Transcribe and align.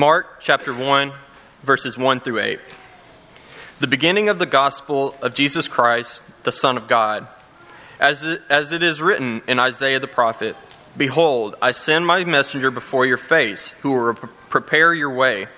Mark 0.00 0.40
chapter 0.40 0.72
1, 0.72 1.12
verses 1.62 1.98
1 1.98 2.20
through 2.20 2.40
8. 2.40 2.58
The 3.80 3.86
beginning 3.86 4.30
of 4.30 4.38
the 4.38 4.46
gospel 4.46 5.14
of 5.20 5.34
Jesus 5.34 5.68
Christ, 5.68 6.22
the 6.42 6.52
Son 6.52 6.78
of 6.78 6.88
God. 6.88 7.28
As 8.00 8.24
it, 8.24 8.40
as 8.48 8.72
it 8.72 8.82
is 8.82 9.02
written 9.02 9.42
in 9.46 9.58
Isaiah 9.58 10.00
the 10.00 10.08
prophet 10.08 10.56
Behold, 10.96 11.54
I 11.60 11.72
send 11.72 12.06
my 12.06 12.24
messenger 12.24 12.70
before 12.70 13.04
your 13.04 13.18
face, 13.18 13.72
who 13.82 13.92
will 13.92 14.14
prepare 14.14 14.94
your 14.94 15.10
way. 15.10 15.48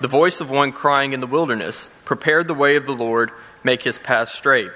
The 0.00 0.06
voice 0.06 0.40
of 0.40 0.48
one 0.48 0.70
crying 0.70 1.12
in 1.12 1.18
the 1.18 1.26
wilderness, 1.26 1.90
Prepare 2.04 2.44
the 2.44 2.54
way 2.54 2.76
of 2.76 2.86
the 2.86 2.94
Lord, 2.94 3.32
make 3.64 3.82
his 3.82 3.98
path 3.98 4.28
straight. 4.28 4.70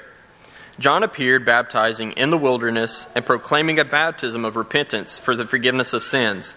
John 0.80 1.04
appeared 1.04 1.46
baptizing 1.46 2.10
in 2.12 2.30
the 2.30 2.38
wilderness 2.38 3.06
and 3.14 3.24
proclaiming 3.24 3.78
a 3.78 3.84
baptism 3.84 4.44
of 4.44 4.56
repentance 4.56 5.20
for 5.20 5.36
the 5.36 5.46
forgiveness 5.46 5.92
of 5.92 6.02
sins. 6.02 6.56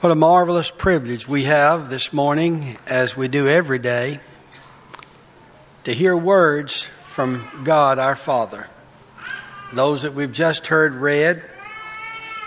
What 0.00 0.12
a 0.12 0.14
marvelous 0.14 0.70
privilege 0.70 1.26
we 1.26 1.42
have 1.42 1.90
this 1.90 2.12
morning, 2.12 2.78
as 2.86 3.16
we 3.16 3.26
do 3.26 3.48
every 3.48 3.80
day, 3.80 4.20
to 5.82 5.92
hear 5.92 6.16
words 6.16 6.84
from 6.84 7.44
God 7.64 7.98
our 7.98 8.14
Father 8.14 8.68
those 9.72 10.02
that 10.02 10.14
we've 10.14 10.30
just 10.30 10.68
heard 10.68 10.94
read. 10.94 11.42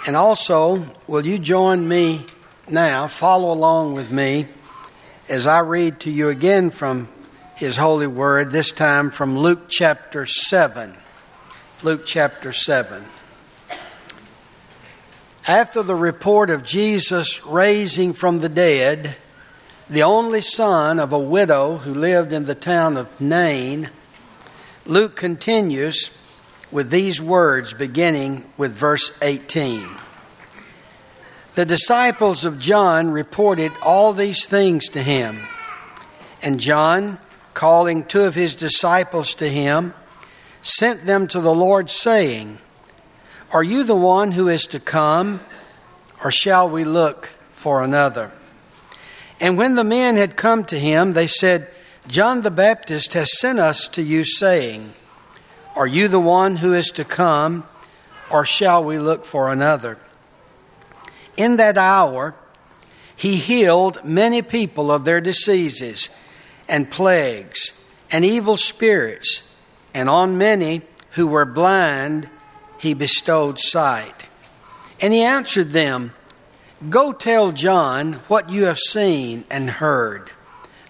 And 0.08 0.16
also, 0.16 0.86
will 1.08 1.26
you 1.26 1.38
join 1.38 1.86
me 1.86 2.26
now, 2.70 3.08
follow 3.08 3.52
along 3.52 3.96
with 3.96 4.10
me 4.10 4.48
as 5.28 5.46
I 5.46 5.60
read 5.60 6.00
to 6.00 6.10
you 6.10 6.30
again 6.30 6.70
from 6.70 7.10
His 7.58 7.76
holy 7.76 8.08
word, 8.08 8.54
this 8.54 8.72
time 8.72 9.12
from 9.12 9.38
Luke 9.38 9.68
chapter 9.68 10.26
7. 10.26 10.96
Luke 11.84 12.06
chapter 12.06 12.54
7. 12.54 13.04
After 15.48 15.82
the 15.82 15.96
report 15.96 16.52
of 16.52 16.64
Jesus 16.64 17.44
raising 17.46 18.14
from 18.14 18.40
the 18.40 18.50
dead, 18.50 19.16
the 19.90 20.04
only 20.04 20.42
son 20.42 21.00
of 21.00 21.12
a 21.12 21.20
widow 21.20 21.78
who 21.78 21.96
lived 21.96 22.32
in 22.32 22.46
the 22.46 22.54
town 22.54 22.96
of 22.96 23.20
Nain, 23.20 23.90
Luke 24.86 25.16
continues 25.16 26.16
with 26.72 26.92
these 26.92 27.20
words 27.20 27.74
beginning 27.74 28.46
with 28.56 28.72
verse 28.72 29.12
18. 29.24 29.84
The 31.56 31.66
disciples 31.66 32.46
of 32.46 32.60
John 32.60 33.10
reported 33.10 33.72
all 33.82 34.14
these 34.14 34.46
things 34.46 34.90
to 34.90 35.02
him. 35.02 35.40
And 36.44 36.60
John, 36.60 37.18
calling 37.56 38.06
two 38.06 38.22
of 38.22 38.36
his 38.36 38.54
disciples 38.54 39.34
to 39.36 39.50
him, 39.50 39.96
sent 40.62 41.08
them 41.08 41.28
to 41.28 41.42
the 41.42 41.54
Lord, 41.54 41.90
saying, 41.90 42.60
Are 43.52 43.64
you 43.64 43.84
the 43.84 43.96
one 43.96 44.32
who 44.32 44.48
is 44.48 44.66
to 44.68 44.80
come, 44.80 45.42
or 46.24 46.32
shall 46.32 46.70
we 46.70 46.86
look 46.86 47.32
for 47.52 47.84
another? 47.84 48.32
And 49.42 49.58
when 49.58 49.76
the 49.76 49.84
men 49.84 50.16
had 50.16 50.38
come 50.38 50.64
to 50.66 50.80
him, 50.80 51.14
they 51.14 51.28
said, 51.28 51.68
John 52.08 52.42
the 52.42 52.52
Baptist 52.52 53.14
has 53.14 53.38
sent 53.38 53.60
us 53.60 53.88
to 53.90 54.02
you, 54.02 54.24
saying, 54.24 54.94
are 55.76 55.88
you 55.88 56.08
the 56.08 56.20
one 56.20 56.58
who 56.58 56.74
is 56.74 56.92
to 56.92 57.04
come, 57.04 57.66
or 58.32 58.46
shall 58.46 58.84
we 58.84 59.00
look 59.00 59.26
for 59.26 59.50
another? 59.50 59.98
In 61.38 61.58
that 61.58 61.78
hour, 61.78 62.36
he 63.16 63.38
healed 63.38 64.04
many 64.04 64.42
people 64.42 64.92
of 64.92 65.06
their 65.06 65.22
diseases 65.22 66.10
and 66.68 66.92
plagues 66.92 67.86
and 68.12 68.26
evil 68.26 68.58
spirits, 68.58 69.56
and 69.94 70.10
on 70.10 70.38
many 70.38 70.82
who 71.12 71.28
were 71.28 71.46
blind, 71.46 72.30
he 72.82 72.96
bestowed 72.96 73.60
sight. 73.60 74.26
And 75.00 75.14
he 75.14 75.22
answered 75.22 75.70
them, 75.70 76.14
Go 76.90 77.14
tell 77.14 77.52
John 77.52 78.14
what 78.28 78.50
you 78.50 78.66
have 78.66 78.80
seen 78.80 79.46
and 79.52 79.70
heard. 79.70 80.32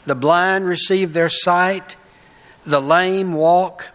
The 0.05 0.15
blind 0.15 0.65
receive 0.65 1.11
their 1.11 1.29
sight, 1.29 1.97
the 2.65 2.81
lame 2.81 3.33
walk 3.33 3.89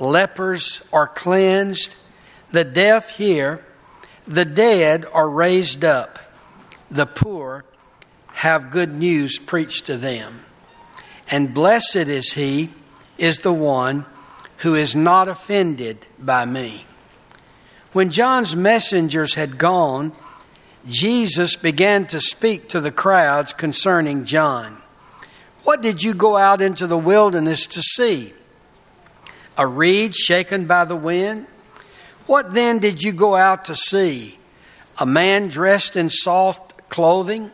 lepers 0.00 0.82
are 0.92 1.06
cleansed, 1.06 1.94
the 2.50 2.64
deaf 2.64 3.16
hear, 3.16 3.64
the 4.26 4.44
dead 4.44 5.06
are 5.12 5.28
raised 5.28 5.84
up, 5.84 6.18
the 6.90 7.06
poor 7.06 7.64
have 8.34 8.72
good 8.72 8.92
news 8.92 9.38
preached 9.38 9.86
to 9.86 9.96
them. 9.96 10.40
And 11.30 11.54
blessed 11.54 11.94
is 11.96 12.32
he, 12.32 12.70
is 13.18 13.40
the 13.40 13.52
one 13.52 14.04
who 14.58 14.74
is 14.74 14.96
not 14.96 15.28
offended 15.28 16.06
by 16.18 16.44
me. 16.44 16.86
When 17.92 18.10
John's 18.10 18.54
messengers 18.54 19.34
had 19.34 19.58
gone, 19.58 20.12
Jesus 20.88 21.56
began 21.56 22.06
to 22.06 22.20
speak 22.20 22.68
to 22.68 22.80
the 22.80 22.92
crowds 22.92 23.52
concerning 23.52 24.24
John. 24.24 24.80
What 25.64 25.82
did 25.82 26.02
you 26.02 26.14
go 26.14 26.36
out 26.36 26.62
into 26.62 26.86
the 26.86 26.98
wilderness 26.98 27.66
to 27.68 27.82
see? 27.82 28.32
a 29.60 29.66
reed 29.66 30.16
shaken 30.16 30.64
by 30.64 30.86
the 30.86 30.96
wind? 30.96 31.46
What 32.26 32.54
then 32.54 32.78
did 32.78 33.02
you 33.02 33.12
go 33.12 33.36
out 33.36 33.66
to 33.66 33.76
see? 33.76 34.38
A 34.98 35.04
man 35.04 35.48
dressed 35.48 35.96
in 35.96 36.08
soft 36.08 36.88
clothing? 36.88 37.50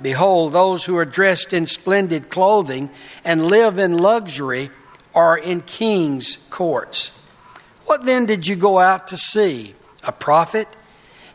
Behold, 0.00 0.52
those 0.52 0.84
who 0.84 0.96
are 0.96 1.04
dressed 1.04 1.52
in 1.52 1.66
splendid 1.66 2.28
clothing 2.28 2.90
and 3.24 3.46
live 3.46 3.76
in 3.78 3.98
luxury 3.98 4.70
are 5.16 5.36
in 5.36 5.62
king's 5.62 6.36
courts. 6.48 7.20
What 7.86 8.04
then 8.04 8.26
did 8.26 8.46
you 8.46 8.56
go 8.56 8.78
out 8.78 9.08
to 9.08 9.16
see? 9.16 9.74
A 10.04 10.12
prophet? 10.12 10.68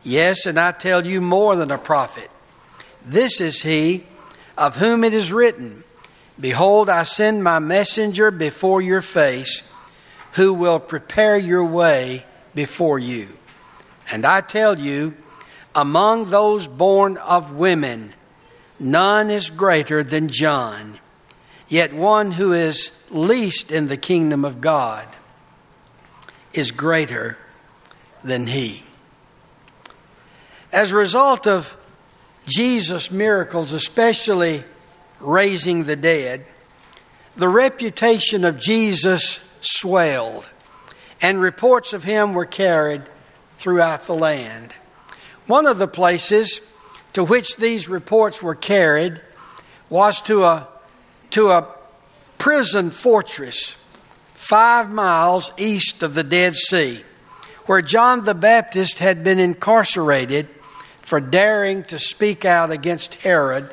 Yes, 0.03 0.45
and 0.45 0.59
I 0.59 0.71
tell 0.71 1.05
you 1.05 1.21
more 1.21 1.55
than 1.55 1.71
a 1.71 1.77
prophet. 1.77 2.29
This 3.05 3.41
is 3.41 3.63
he 3.63 4.05
of 4.57 4.77
whom 4.77 5.03
it 5.03 5.13
is 5.13 5.31
written 5.31 5.83
Behold, 6.39 6.87
I 6.87 7.03
send 7.03 7.43
my 7.43 7.57
messenger 7.57 8.29
before 8.29 8.79
your 8.79 9.01
face 9.01 9.73
who 10.33 10.53
will 10.53 10.79
prepare 10.79 11.35
your 11.35 11.63
way 11.63 12.25
before 12.53 12.99
you. 12.99 13.29
And 14.11 14.23
I 14.23 14.41
tell 14.41 14.79
you, 14.79 15.15
among 15.73 16.29
those 16.29 16.67
born 16.67 17.17
of 17.17 17.55
women, 17.55 18.13
none 18.79 19.31
is 19.31 19.49
greater 19.49 20.03
than 20.03 20.27
John, 20.27 20.99
yet 21.67 21.91
one 21.91 22.33
who 22.33 22.53
is 22.53 23.03
least 23.09 23.71
in 23.71 23.87
the 23.87 23.97
kingdom 23.97 24.45
of 24.45 24.61
God 24.61 25.07
is 26.57 26.71
greater 26.71 27.37
than 28.23 28.47
he. 28.47 28.83
As 30.71 30.91
a 30.91 30.95
result 30.95 31.47
of 31.47 31.77
Jesus' 32.45 33.11
miracles, 33.11 33.73
especially 33.73 34.63
raising 35.19 35.83
the 35.83 35.95
dead, 35.95 36.45
the 37.35 37.47
reputation 37.47 38.43
of 38.43 38.59
Jesus 38.59 39.51
swelled, 39.61 40.47
and 41.21 41.39
reports 41.39 41.93
of 41.93 42.03
him 42.03 42.33
were 42.33 42.45
carried 42.45 43.03
throughout 43.57 44.01
the 44.01 44.15
land. 44.15 44.73
One 45.45 45.65
of 45.65 45.79
the 45.79 45.87
places 45.87 46.61
to 47.13 47.23
which 47.23 47.57
these 47.57 47.89
reports 47.89 48.43
were 48.43 48.55
carried 48.55 49.21
was 49.89 50.21
to 50.21 50.43
a, 50.43 50.67
to 51.31 51.49
a 51.49 51.67
prison 52.37 52.91
fortress 52.91 53.76
five 54.47 54.89
miles 54.89 55.51
east 55.57 56.01
of 56.01 56.13
the 56.13 56.23
Dead 56.23 56.55
Sea, 56.55 57.03
where 57.65 57.81
John 57.81 58.23
the 58.23 58.33
Baptist 58.33 58.99
had 58.99 59.21
been 59.21 59.39
incarcerated 59.39 60.47
for 61.01 61.19
daring 61.19 61.83
to 61.83 61.99
speak 61.99 62.45
out 62.45 62.71
against 62.71 63.15
Herod, 63.15 63.69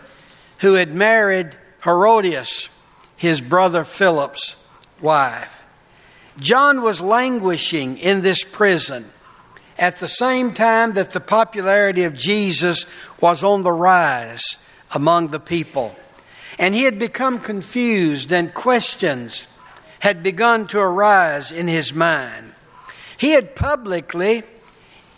who 0.62 0.74
had 0.74 0.92
married 0.92 1.54
Herodias, 1.84 2.70
his 3.16 3.40
brother 3.40 3.84
Philip's 3.84 4.66
wife. 5.00 5.62
John 6.40 6.82
was 6.82 7.00
languishing 7.00 7.96
in 7.98 8.22
this 8.22 8.42
prison 8.42 9.04
at 9.78 9.98
the 9.98 10.08
same 10.08 10.52
time 10.52 10.94
that 10.94 11.12
the 11.12 11.20
popularity 11.20 12.02
of 12.02 12.14
Jesus 12.14 12.84
was 13.20 13.44
on 13.44 13.62
the 13.62 13.70
rise 13.70 14.68
among 14.92 15.28
the 15.28 15.38
people. 15.38 15.94
And 16.58 16.74
he 16.74 16.82
had 16.82 16.98
become 16.98 17.38
confused, 17.38 18.32
and 18.32 18.52
questions 18.52 19.46
had 20.04 20.22
begun 20.22 20.66
to 20.66 20.78
arise 20.78 21.50
in 21.50 21.66
his 21.66 21.94
mind. 21.94 22.52
He 23.16 23.30
had 23.30 23.56
publicly 23.56 24.42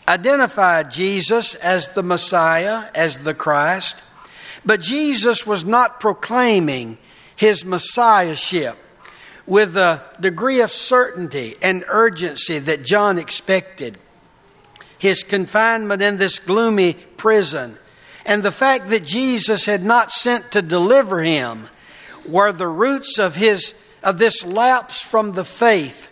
identified 0.07 0.93
Jesus 0.93 1.57
as 1.57 1.89
the 1.89 2.05
Messiah, 2.05 2.85
as 2.95 3.19
the 3.19 3.35
Christ, 3.35 4.01
but 4.65 4.81
Jesus 4.81 5.45
was 5.45 5.65
not 5.65 5.99
proclaiming 5.99 6.99
his 7.35 7.65
Messiahship 7.65 8.77
with 9.45 9.75
the 9.75 10.03
degree 10.21 10.61
of 10.61 10.71
certainty 10.71 11.57
and 11.61 11.85
urgency 11.89 12.61
that 12.61 12.85
John 12.85 13.19
expected. 13.19 13.99
His 15.01 15.25
confinement 15.25 16.01
in 16.01 16.19
this 16.19 16.39
gloomy 16.39 16.95
prison 17.17 17.77
and 18.25 18.45
the 18.45 18.53
fact 18.53 18.89
that 18.91 19.05
Jesus 19.05 19.67
had 19.67 19.83
not 19.83 20.13
sent 20.13 20.53
to 20.53 20.63
deliver 20.63 21.25
him 21.25 21.71
were 22.25 22.53
the 22.53 22.69
roots 22.69 23.19
of 23.19 23.35
his 23.35 23.75
of 24.07 24.19
this 24.19 24.47
lapse 24.47 25.01
from 25.01 25.33
the 25.33 25.45
faith 25.45 26.09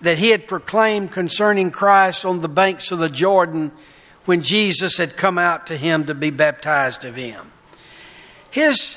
that 0.00 0.16
he 0.16 0.30
had 0.30 0.46
proclaimed 0.46 1.10
concerning 1.10 1.72
Christ 1.72 2.24
on 2.24 2.40
the 2.40 2.48
banks 2.48 2.92
of 2.92 3.00
the 3.00 3.08
Jordan 3.10 3.72
when 4.26 4.42
Jesus 4.42 4.96
had 4.96 5.16
come 5.16 5.38
out 5.38 5.66
to 5.66 5.76
him 5.76 6.04
to 6.04 6.14
be 6.14 6.30
baptized 6.30 7.04
of 7.04 7.16
him. 7.16 7.50
His 8.52 8.96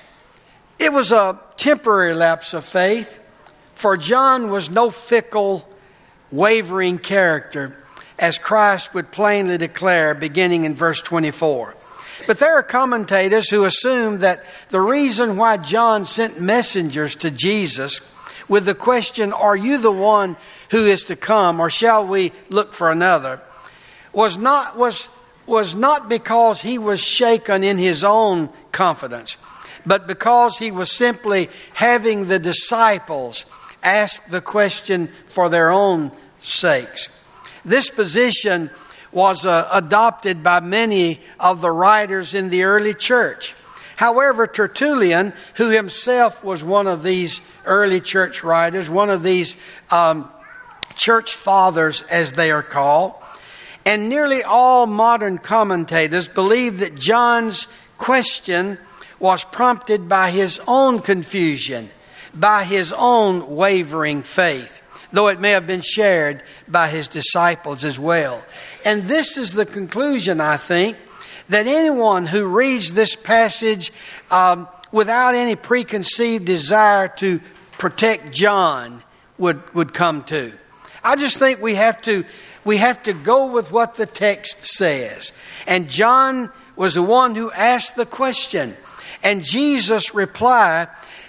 it 0.77 0.93
was 0.93 1.11
a 1.11 1.39
temporary 1.57 2.13
lapse 2.13 2.53
of 2.53 2.65
faith, 2.65 3.17
for 3.73 3.97
John 3.97 4.51
was 4.51 4.69
no 4.69 4.91
fickle, 4.91 5.67
wavering 6.31 6.99
character, 6.99 7.75
as 8.19 8.37
Christ 8.37 8.93
would 8.93 9.11
plainly 9.11 9.57
declare 9.57 10.13
beginning 10.13 10.65
in 10.65 10.75
verse 10.75 11.01
24. 11.01 11.75
But 12.27 12.37
there 12.39 12.55
are 12.55 12.63
commentators 12.63 13.49
who 13.49 13.63
assume 13.63 14.19
that 14.19 14.45
the 14.69 14.81
reason 14.81 15.37
why 15.37 15.57
John 15.57 16.05
sent 16.05 16.39
messengers 16.39 17.15
to 17.15 17.31
Jesus 17.31 18.01
with 18.47 18.65
the 18.65 18.75
question, 18.75 19.33
Are 19.33 19.55
you 19.55 19.77
the 19.77 19.91
one 19.91 20.37
who 20.71 20.85
is 20.85 21.03
to 21.05 21.15
come, 21.15 21.59
or 21.59 21.69
shall 21.69 22.05
we 22.05 22.31
look 22.49 22.73
for 22.73 22.91
another? 22.91 23.41
was 24.15 24.37
not, 24.37 24.77
was, 24.77 25.09
was 25.45 25.75
not 25.75 26.09
because 26.09 26.61
he 26.61 26.77
was 26.77 27.03
shaken 27.03 27.63
in 27.63 27.77
his 27.77 28.03
own 28.03 28.49
confidence, 28.71 29.37
but 29.85 30.07
because 30.07 30.57
he 30.57 30.71
was 30.71 30.91
simply 30.91 31.49
having 31.73 32.27
the 32.27 32.39
disciples 32.39 33.45
ask 33.83 34.25
the 34.27 34.41
question 34.41 35.09
for 35.27 35.49
their 35.49 35.69
own 35.69 36.11
sakes. 36.39 37.09
This 37.63 37.89
position 37.89 38.71
was 39.11 39.45
uh, 39.45 39.69
adopted 39.71 40.43
by 40.43 40.59
many 40.59 41.21
of 41.39 41.61
the 41.61 41.71
writers 41.71 42.33
in 42.33 42.49
the 42.49 42.63
early 42.63 42.93
church. 42.93 43.53
However, 43.95 44.47
Tertullian, 44.47 45.33
who 45.55 45.69
himself 45.69 46.43
was 46.43 46.63
one 46.63 46.87
of 46.87 47.03
these 47.03 47.41
early 47.65 48.01
church 48.01 48.43
writers, 48.43 48.89
one 48.89 49.09
of 49.09 49.23
these 49.23 49.55
um, 49.89 50.29
church 50.95 51.35
fathers, 51.35 52.01
as 52.03 52.33
they 52.33 52.51
are 52.51 52.63
called, 52.63 53.13
and 53.85 54.09
nearly 54.09 54.43
all 54.43 54.87
modern 54.87 55.37
commentators 55.37 56.27
believe 56.27 56.79
that 56.79 56.95
John's 56.95 57.67
question 57.97 58.77
was 59.19 59.43
prompted 59.43 60.09
by 60.09 60.31
his 60.31 60.59
own 60.67 61.01
confusion, 61.01 61.89
by 62.33 62.63
his 62.63 62.91
own 62.91 63.55
wavering 63.55 64.23
faith, 64.23 64.81
though 65.13 65.29
it 65.29 65.39
may 65.39 65.51
have 65.51 65.67
been 65.67 65.81
shared 65.81 66.43
by 66.67 66.89
his 66.89 67.07
disciples 67.07 67.85
as 67.85 67.97
well. 67.97 68.43
And 68.83 69.03
this 69.03 69.37
is 69.37 69.53
the 69.53 69.65
conclusion, 69.65 70.41
I 70.41 70.57
think, 70.57 70.97
that 71.49 71.67
anyone 71.67 72.25
who 72.25 72.45
reads 72.45 72.93
this 72.93 73.15
passage 73.15 73.91
um, 74.31 74.67
without 74.91 75.35
any 75.35 75.55
preconceived 75.55 76.45
desire 76.45 77.07
to 77.07 77.39
protect 77.73 78.31
John 78.33 79.03
would, 79.37 79.73
would 79.73 79.93
come 79.93 80.23
to. 80.25 80.53
I 81.03 81.15
just 81.15 81.37
think 81.37 81.61
we 81.61 81.75
have 81.75 82.01
to 82.03 82.25
we 82.63 82.77
have 82.77 83.03
to 83.03 83.13
go 83.13 83.45
with 83.51 83.71
what 83.71 83.93
the 83.93 84.07
text 84.07 84.65
says. 84.65 85.31
And 85.67 85.87
John 85.87 86.51
was 86.75 86.95
the 86.95 87.03
one 87.03 87.35
who 87.35 87.51
asked 87.51 87.95
the 87.95 88.07
question. 88.07 88.75
And 89.23 89.43
Jesus' 89.43 90.15
reply 90.15 90.87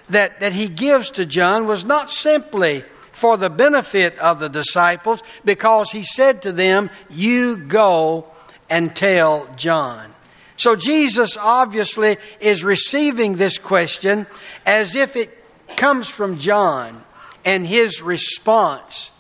that, 0.08 0.40
that 0.40 0.54
he 0.54 0.68
gives 0.68 1.10
to 1.10 1.26
John 1.26 1.66
was 1.66 1.84
not 1.84 2.10
simply 2.10 2.84
for 3.12 3.36
the 3.36 3.50
benefit 3.50 4.18
of 4.18 4.40
the 4.40 4.48
disciples, 4.48 5.22
because 5.44 5.90
he 5.90 6.02
said 6.02 6.42
to 6.42 6.52
them, 6.52 6.90
You 7.08 7.56
go 7.56 8.26
and 8.68 8.94
tell 8.94 9.48
John. 9.56 10.10
So 10.56 10.74
Jesus 10.74 11.36
obviously 11.36 12.16
is 12.40 12.64
receiving 12.64 13.36
this 13.36 13.58
question 13.58 14.26
as 14.64 14.96
if 14.96 15.16
it 15.16 15.30
comes 15.76 16.08
from 16.08 16.38
John, 16.38 17.04
and 17.44 17.66
his 17.66 18.02
response 18.02 19.12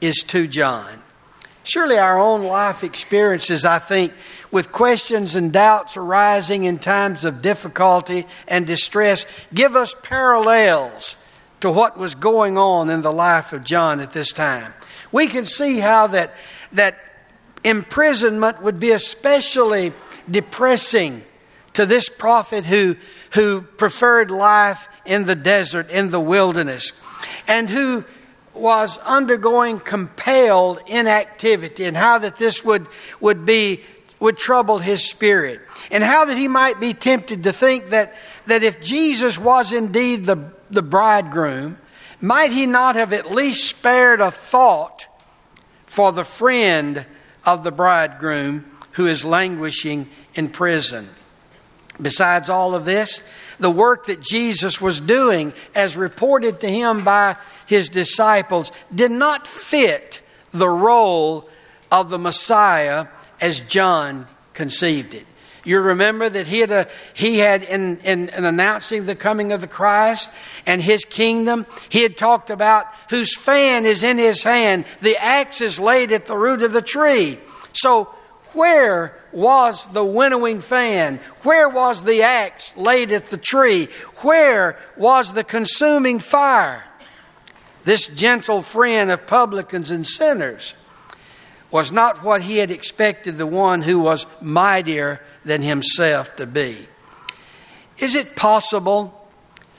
is 0.00 0.16
to 0.28 0.46
John. 0.46 1.02
Surely 1.64 1.98
our 1.98 2.18
own 2.18 2.44
life 2.44 2.84
experiences, 2.84 3.64
I 3.64 3.78
think, 3.78 4.12
with 4.50 4.72
questions 4.72 5.34
and 5.34 5.52
doubts 5.52 5.96
arising 5.96 6.64
in 6.64 6.78
times 6.78 7.24
of 7.24 7.42
difficulty 7.42 8.26
and 8.46 8.66
distress, 8.66 9.26
give 9.52 9.76
us 9.76 9.94
parallels 10.02 11.16
to 11.60 11.70
what 11.70 11.98
was 11.98 12.14
going 12.14 12.56
on 12.56 12.88
in 12.88 13.02
the 13.02 13.12
life 13.12 13.52
of 13.52 13.64
John 13.64 14.00
at 14.00 14.12
this 14.12 14.32
time. 14.32 14.72
We 15.12 15.26
can 15.26 15.44
see 15.44 15.78
how 15.78 16.06
that, 16.08 16.34
that 16.72 16.98
imprisonment 17.64 18.62
would 18.62 18.80
be 18.80 18.90
especially 18.90 19.92
depressing 20.30 21.24
to 21.74 21.86
this 21.86 22.08
prophet 22.08 22.66
who, 22.66 22.96
who 23.34 23.62
preferred 23.62 24.30
life 24.30 24.88
in 25.04 25.24
the 25.24 25.34
desert, 25.34 25.90
in 25.90 26.10
the 26.10 26.20
wilderness, 26.20 26.92
and 27.46 27.70
who 27.70 28.04
was 28.54 28.98
undergoing 28.98 29.78
compelled 29.78 30.80
inactivity 30.86 31.84
and 31.84 31.96
how 31.96 32.18
that 32.18 32.36
this 32.36 32.64
would, 32.64 32.86
would 33.20 33.46
be 33.46 33.80
would 34.20 34.36
trouble 34.36 34.78
his 34.78 35.08
spirit 35.08 35.60
and 35.90 36.02
how 36.02 36.24
that 36.24 36.36
he 36.36 36.48
might 36.48 36.80
be 36.80 36.92
tempted 36.92 37.44
to 37.44 37.52
think 37.52 37.90
that, 37.90 38.16
that 38.46 38.64
if 38.64 38.80
jesus 38.80 39.38
was 39.38 39.72
indeed 39.72 40.24
the, 40.24 40.50
the 40.70 40.82
bridegroom 40.82 41.78
might 42.20 42.50
he 42.50 42.66
not 42.66 42.96
have 42.96 43.12
at 43.12 43.30
least 43.30 43.68
spared 43.68 44.20
a 44.20 44.30
thought 44.30 45.06
for 45.86 46.10
the 46.10 46.24
friend 46.24 47.06
of 47.52 47.64
the 47.64 47.72
bridegroom 47.72 48.64
who 48.92 49.06
is 49.06 49.24
languishing 49.24 50.08
in 50.34 50.48
prison 50.48 51.08
besides 52.00 52.48
all 52.48 52.74
of 52.74 52.84
this 52.84 53.22
the 53.58 53.70
work 53.70 54.06
that 54.06 54.20
jesus 54.20 54.80
was 54.80 55.00
doing 55.00 55.52
as 55.74 55.96
reported 55.96 56.60
to 56.60 56.68
him 56.68 57.04
by 57.04 57.36
his 57.66 57.88
disciples 57.88 58.70
did 58.94 59.10
not 59.10 59.46
fit 59.46 60.20
the 60.52 60.68
role 60.68 61.48
of 61.90 62.10
the 62.10 62.18
Messiah 62.18 63.06
as 63.40 63.60
John 63.60 64.26
conceived 64.52 65.14
it. 65.14 65.26
You 65.64 65.80
remember 65.80 66.28
that 66.28 66.46
he 66.46 66.60
had, 66.60 66.70
a, 66.70 66.88
he 67.12 67.38
had 67.38 67.62
in, 67.62 67.98
in, 67.98 68.30
in, 68.30 68.44
announcing 68.44 69.04
the 69.04 69.14
coming 69.14 69.52
of 69.52 69.60
the 69.60 69.66
Christ 69.66 70.30
and 70.64 70.80
his 70.80 71.04
kingdom, 71.04 71.66
he 71.88 72.02
had 72.02 72.16
talked 72.16 72.48
about 72.48 72.86
whose 73.10 73.36
fan 73.36 73.84
is 73.84 74.02
in 74.02 74.16
his 74.16 74.42
hand, 74.42 74.86
the 75.02 75.16
axe 75.18 75.60
is 75.60 75.78
laid 75.78 76.12
at 76.12 76.26
the 76.26 76.36
root 76.36 76.62
of 76.62 76.72
the 76.72 76.80
tree. 76.80 77.38
So, 77.80 78.04
where 78.54 79.14
was 79.30 79.86
the 79.88 80.04
winnowing 80.04 80.60
fan? 80.60 81.20
Where 81.42 81.68
was 81.68 82.02
the 82.02 82.22
axe 82.22 82.76
laid 82.76 83.12
at 83.12 83.26
the 83.26 83.36
tree? 83.36 83.88
Where 84.22 84.78
was 84.96 85.32
the 85.32 85.44
consuming 85.44 86.18
fire? 86.18 86.84
This 87.82 88.08
gentle 88.08 88.62
friend 88.62 89.10
of 89.10 89.26
publicans 89.26 89.90
and 89.90 90.06
sinners 90.06 90.74
was 91.70 91.92
not 91.92 92.24
what 92.24 92.42
he 92.42 92.58
had 92.58 92.70
expected 92.70 93.36
the 93.36 93.46
one 93.46 93.82
who 93.82 94.00
was 94.00 94.26
mightier 94.40 95.20
than 95.44 95.62
himself 95.62 96.34
to 96.36 96.46
be. 96.46 96.88
Is 97.98 98.14
it 98.14 98.36
possible 98.36 99.28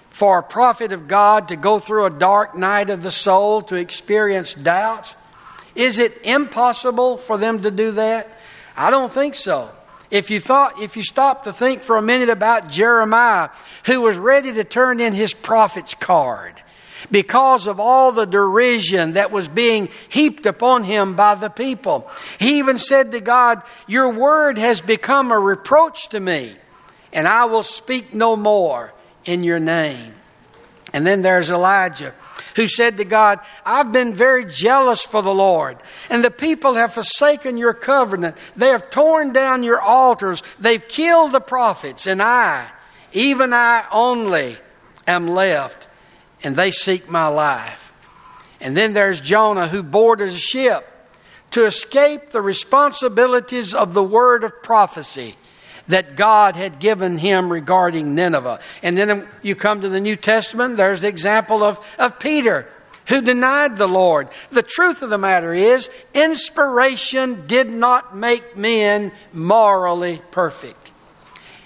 for 0.10 0.40
a 0.40 0.44
prophet 0.44 0.92
of 0.92 1.08
God 1.08 1.48
to 1.48 1.56
go 1.56 1.80
through 1.80 2.06
a 2.06 2.10
dark 2.10 2.56
night 2.56 2.90
of 2.90 3.02
the 3.02 3.12
soul 3.12 3.62
to 3.64 3.76
experience 3.76 4.54
doubts? 4.54 5.16
Is 5.80 5.98
it 5.98 6.20
impossible 6.26 7.16
for 7.16 7.38
them 7.38 7.62
to 7.62 7.72
do 7.72 7.92
that? 7.92 8.28
I 8.76 8.92
don't 8.92 9.10
think 9.10 9.34
so. 9.34 9.70
If 10.12 10.30
you 10.30 10.42
thought, 10.42 10.82
if 10.82 10.98
you 10.98 11.04
stop 11.04 11.46
to 11.46 11.54
think 11.54 11.80
for 11.80 11.96
a 11.96 12.02
minute 12.02 12.28
about 12.28 12.70
Jeremiah, 12.70 13.48
who 13.86 14.02
was 14.02 14.18
ready 14.18 14.52
to 14.52 14.66
turn 14.66 15.00
in 15.00 15.14
his 15.14 15.34
prophet's 15.34 15.94
card, 15.94 16.56
because 17.10 17.66
of 17.66 17.80
all 17.80 18.12
the 18.12 18.26
derision 18.26 19.14
that 19.14 19.32
was 19.32 19.48
being 19.48 19.88
heaped 20.10 20.46
upon 20.46 20.84
him 20.84 21.16
by 21.16 21.36
the 21.36 21.50
people. 21.50 22.12
He 22.40 22.60
even 22.60 22.78
said 22.78 23.14
to 23.14 23.22
God, 23.22 23.64
Your 23.88 24.12
word 24.12 24.58
has 24.58 24.82
become 24.82 25.32
a 25.32 25.40
reproach 25.40 26.10
to 26.10 26.20
me, 26.20 26.58
and 27.14 27.26
I 27.26 27.46
will 27.46 27.64
speak 27.64 28.14
no 28.14 28.36
more 28.36 28.92
in 29.24 29.46
your 29.46 29.62
name. 29.62 30.12
And 30.92 31.08
then 31.08 31.22
there's 31.22 31.50
Elijah 31.50 32.14
who 32.56 32.68
said 32.68 32.98
to 32.98 33.06
God, 33.06 33.40
I've 33.66 33.92
been 33.92 34.14
very 34.14 34.46
jealous 34.46 35.04
for 35.04 35.22
the 35.22 35.34
Lord, 35.34 35.78
and 36.10 36.24
the 36.24 36.32
people 36.32 36.76
have 36.76 36.94
forsaken 36.94 37.58
your 37.58 37.74
covenant. 37.74 38.38
They 38.56 38.70
have 38.70 38.90
torn 38.90 39.34
down 39.34 39.64
your 39.64 39.82
altars, 39.82 40.44
they've 40.60 40.86
killed 40.88 41.32
the 41.32 41.42
prophets, 41.42 42.08
and 42.08 42.22
I, 42.22 42.70
even 43.14 43.54
I 43.54 43.86
only, 43.92 44.58
am 45.10 45.28
left 45.28 45.88
and 46.44 46.56
they 46.56 46.72
seek 46.72 47.10
my 47.10 47.28
life. 47.28 47.92
And 48.62 48.78
then 48.78 48.94
there's 48.94 49.20
Jonah 49.20 49.68
who 49.68 49.84
boarded 49.84 50.30
a 50.30 50.34
ship 50.34 50.86
to 51.52 51.66
escape 51.66 52.30
the 52.30 52.42
responsibilities 52.42 53.74
of 53.74 53.94
the 53.94 54.04
word 54.04 54.44
of 54.44 54.62
prophecy 54.62 55.36
that 55.90 56.16
God 56.16 56.56
had 56.56 56.80
given 56.80 57.18
him 57.18 57.52
regarding 57.52 58.16
Nineveh. 58.16 58.60
And 58.82 58.98
then 58.98 59.28
you 59.42 59.56
come 59.56 59.82
to 59.82 59.90
the 59.90 60.00
New 60.00 60.16
Testament, 60.16 60.78
there's 60.78 61.02
the 61.02 61.08
example 61.08 61.64
of, 61.64 61.80
of 62.00 62.20
Peter 62.20 62.68
who 63.08 63.22
denied 63.22 63.78
the 63.78 63.88
Lord. 63.88 64.30
The 64.52 64.62
truth 64.62 65.02
of 65.02 65.10
the 65.10 65.18
matter 65.18 65.52
is, 65.52 65.90
inspiration 66.14 67.48
did 67.48 67.68
not 67.70 68.16
make 68.16 68.56
men 68.56 69.12
morally 69.34 70.22
perfect. 70.30 70.92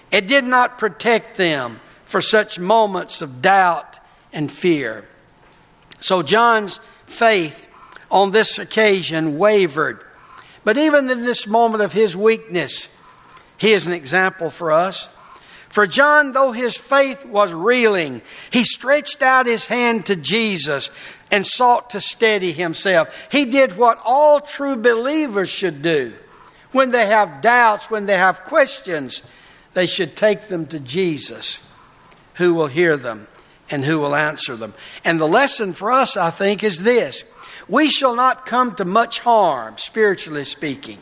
It 0.10 0.26
did 0.26 0.46
not 0.46 0.80
protect 0.80 1.36
them 1.36 1.82
for 2.06 2.22
such 2.22 2.60
moments 2.60 3.22
of 3.22 3.42
doubt 3.42 4.00
and 4.32 4.50
fear. 4.50 5.06
So 6.00 6.24
John's 6.24 6.80
faith 7.08 7.68
on 8.10 8.32
this 8.32 8.58
occasion 8.58 9.38
wavered. 9.38 10.02
But 10.64 10.78
even 10.78 11.10
in 11.10 11.24
this 11.26 11.46
moment 11.46 11.84
of 11.84 11.92
his 11.92 12.16
weakness, 12.16 12.93
he 13.64 13.72
is 13.72 13.88
an 13.88 13.94
example 13.94 14.50
for 14.50 14.74
us. 14.74 15.08
For 15.70 15.88
John, 15.88 16.34
though 16.34 16.52
his 16.52 16.76
faith 16.76 17.26
was 17.26 17.54
reeling, 17.54 18.22
he 18.52 18.66
stretched 18.66 19.22
out 19.22 19.46
his 19.46 19.68
hand 19.68 20.06
to 20.08 20.18
Jesus 20.18 20.92
and 21.32 21.48
sought 21.48 21.92
to 21.92 22.02
steady 22.02 22.52
himself. 22.52 23.30
He 23.32 23.46
did 23.46 23.78
what 23.78 24.02
all 24.04 24.42
true 24.42 24.76
believers 24.76 25.48
should 25.48 25.82
do. 25.82 26.12
When 26.74 26.92
they 26.92 27.06
have 27.06 27.42
doubts, 27.42 27.90
when 27.90 28.06
they 28.06 28.18
have 28.18 28.44
questions, 28.44 29.24
they 29.76 29.86
should 29.88 30.18
take 30.18 30.50
them 30.50 30.66
to 30.66 30.80
Jesus, 30.82 31.74
who 32.34 32.54
will 32.54 32.68
hear 32.68 32.98
them 32.98 33.30
and 33.70 33.86
who 33.86 33.98
will 33.98 34.14
answer 34.14 34.58
them. 34.58 34.74
And 35.06 35.22
the 35.22 35.26
lesson 35.26 35.72
for 35.72 35.90
us, 35.90 36.18
I 36.18 36.32
think, 36.32 36.66
is 36.66 36.84
this 36.84 37.24
we 37.70 37.90
shall 37.90 38.18
not 38.18 38.46
come 38.46 38.76
to 38.76 38.84
much 38.84 39.20
harm, 39.20 39.78
spiritually 39.78 40.44
speaking, 40.44 41.02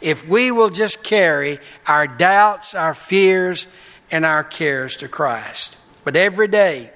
if 0.00 0.26
we 0.26 0.50
will 0.50 0.70
just 0.70 1.02
carry 1.02 1.58
our 1.86 2.06
doubts, 2.06 2.74
our 2.74 2.94
fears, 2.94 3.66
and 4.10 4.24
our 4.24 4.44
cares 4.44 4.96
to 4.96 5.08
Christ. 5.08 5.76
But 6.04 6.16
every 6.16 6.48
day, 6.48 6.90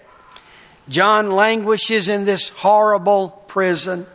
John 0.88 1.32
languishes 1.32 2.08
in 2.08 2.24
this 2.24 2.48
horrible 2.48 3.30
prison, 3.48 4.06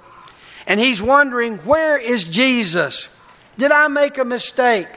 and 0.66 0.80
he's 0.80 1.02
wondering, 1.02 1.58
where 1.60 1.98
is 1.98 2.24
Jesus? 2.24 3.16
Did 3.58 3.72
I 3.72 3.88
make 3.88 4.18
a 4.18 4.26
mistake? 4.26 4.88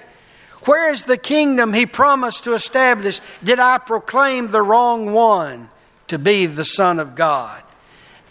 Where 0.64 0.90
is 0.90 1.04
the 1.04 1.16
kingdom 1.16 1.72
he 1.72 1.86
promised 1.86 2.44
to 2.44 2.54
establish? 2.54 3.20
Did 3.42 3.58
I 3.58 3.78
proclaim 3.78 4.48
the 4.48 4.62
wrong 4.62 5.12
one 5.12 5.68
to 6.08 6.18
be 6.18 6.46
the 6.46 6.64
Son 6.64 6.98
of 6.98 7.14
God? 7.14 7.62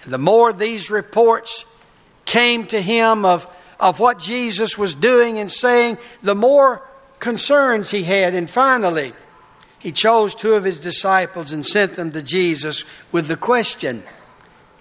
The 0.05 0.17
more 0.17 0.53
these 0.53 0.91
reports 0.91 1.65
came 2.25 2.67
to 2.67 2.81
him 2.81 3.25
of, 3.25 3.47
of 3.79 3.99
what 3.99 4.19
Jesus 4.19 4.77
was 4.77 4.93
doing 4.93 5.37
and 5.37 5.51
saying, 5.51 5.97
the 6.21 6.35
more 6.35 6.83
concerns 7.19 7.91
he 7.91 8.03
had. 8.03 8.35
And 8.35 8.49
finally, 8.49 9.13
he 9.77 9.91
chose 9.91 10.35
two 10.35 10.53
of 10.53 10.63
his 10.63 10.79
disciples 10.79 11.53
and 11.53 11.65
sent 11.65 11.95
them 11.95 12.11
to 12.11 12.21
Jesus 12.21 12.83
with 13.11 13.27
the 13.27 13.37
question 13.37 14.03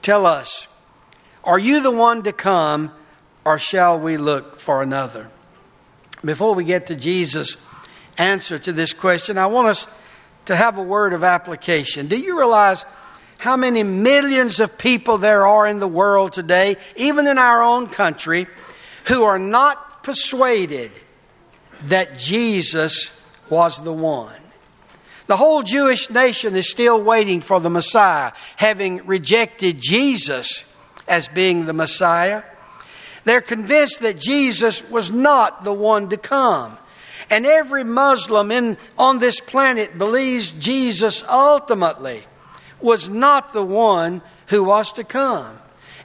Tell 0.03 0.27
us, 0.27 0.67
are 1.45 1.59
you 1.59 1.83
the 1.83 1.91
one 1.91 2.23
to 2.23 2.33
come, 2.33 2.93
or 3.45 3.59
shall 3.59 3.99
we 3.99 4.17
look 4.17 4.59
for 4.59 4.83
another? 4.83 5.29
Before 6.25 6.55
we 6.55 6.65
get 6.65 6.87
to 6.87 6.97
Jesus' 6.97 7.57
answer 8.17 8.59
to 8.59 8.73
this 8.73 8.93
question, 8.93 9.39
I 9.39 9.47
want 9.47 9.69
us 9.69 9.87
to 10.47 10.57
have 10.57 10.79
a 10.79 10.83
word 10.83 11.13
of 11.13 11.23
application. 11.23 12.09
Do 12.09 12.19
you 12.19 12.39
realize 12.39 12.87
how 13.39 13.57
many 13.57 13.83
millions 13.83 14.61
of 14.61 14.79
people 14.79 15.19
there 15.19 15.47
are 15.47 15.67
in 15.67 15.79
the 15.79 15.89
world 15.89 16.33
today, 16.33 16.77
even 16.97 17.27
in 17.27 17.39
our 17.39 17.63
own 17.63 17.87
country, 17.87 18.49
who 19.09 19.23
are 19.25 19.39
not 19.39 20.03
persuaded 20.03 20.93
that 21.85 22.19
Jesus 22.19 23.23
was 23.51 23.83
the 23.83 23.93
one? 23.93 24.35
The 25.27 25.37
whole 25.37 25.63
Jewish 25.63 26.09
nation 26.09 26.57
is 26.57 26.71
still 26.71 27.03
waiting 27.03 27.41
for 27.41 27.61
the 27.61 27.69
Messiah, 27.69 28.33
having 28.57 29.05
rejected 29.07 29.79
Jesus 29.79 30.75
as 31.07 31.29
being 31.29 31.67
the 31.67 31.75
Messiah. 31.75 32.43
They're 33.25 33.43
convinced 33.43 34.01
that 34.01 34.19
Jesus 34.19 34.89
was 34.91 35.11
not 35.11 35.65
the 35.65 35.73
one 35.73 36.09
to 36.09 36.17
come. 36.17 36.79
And 37.29 37.45
every 37.45 37.85
Muslim 37.85 38.51
in, 38.51 38.79
on 38.97 39.19
this 39.19 39.39
planet 39.39 39.99
believes 39.99 40.53
Jesus 40.53 41.23
ultimately 41.29 42.23
was 42.81 43.11
not 43.11 43.53
the 43.53 43.65
one 43.65 44.23
who 44.47 44.65
was 44.65 44.93
to 44.93 45.05
come. 45.05 45.59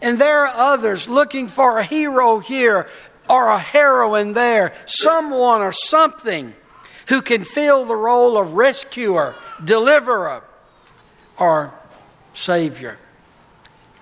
And 0.03 0.19
there 0.19 0.45
are 0.45 0.53
others 0.53 1.07
looking 1.07 1.47
for 1.47 1.79
a 1.79 1.83
hero 1.83 2.39
here 2.39 2.89
or 3.29 3.47
a 3.47 3.57
heroine 3.57 4.33
there, 4.33 4.73
someone 4.85 5.61
or 5.61 5.71
something 5.71 6.53
who 7.07 7.21
can 7.21 7.45
fill 7.45 7.85
the 7.85 7.95
role 7.95 8.37
of 8.37 8.51
rescuer, 8.51 9.33
deliverer, 9.63 10.43
or 11.39 11.73
savior. 12.33 12.97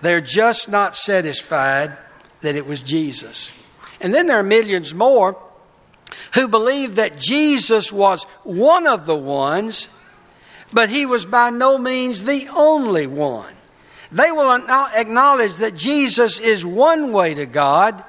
They're 0.00 0.20
just 0.20 0.68
not 0.68 0.96
satisfied 0.96 1.96
that 2.40 2.56
it 2.56 2.66
was 2.66 2.80
Jesus. 2.80 3.52
And 4.00 4.12
then 4.12 4.26
there 4.26 4.40
are 4.40 4.42
millions 4.42 4.92
more 4.92 5.40
who 6.34 6.48
believe 6.48 6.96
that 6.96 7.16
Jesus 7.16 7.92
was 7.92 8.24
one 8.42 8.88
of 8.88 9.06
the 9.06 9.16
ones, 9.16 9.86
but 10.72 10.88
he 10.88 11.06
was 11.06 11.24
by 11.24 11.50
no 11.50 11.78
means 11.78 12.24
the 12.24 12.48
only 12.52 13.06
one. 13.06 13.54
They 14.12 14.30
will 14.30 14.52
acknowledge 14.94 15.54
that 15.54 15.74
Jesus 15.74 16.38
is 16.38 16.64
one 16.66 17.12
way 17.12 17.34
to 17.34 17.46
God, 17.46 18.04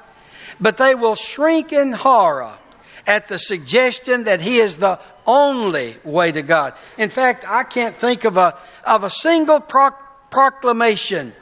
but 0.60 0.76
they 0.76 0.94
will 0.94 1.14
shrink 1.14 1.72
in 1.72 1.92
horror 1.92 2.58
at 3.06 3.28
the 3.28 3.38
suggestion 3.38 4.24
that 4.24 4.42
He 4.42 4.58
is 4.58 4.76
the 4.76 5.00
only 5.26 5.96
way 6.04 6.30
to 6.30 6.42
God. 6.42 6.74
In 6.98 7.08
fact, 7.08 7.44
I 7.48 7.64
can't 7.64 7.96
think 7.96 8.24
of 8.24 8.36
a, 8.36 8.56
of 8.86 9.02
a 9.02 9.10
single 9.10 9.60
proclamation 9.60 11.32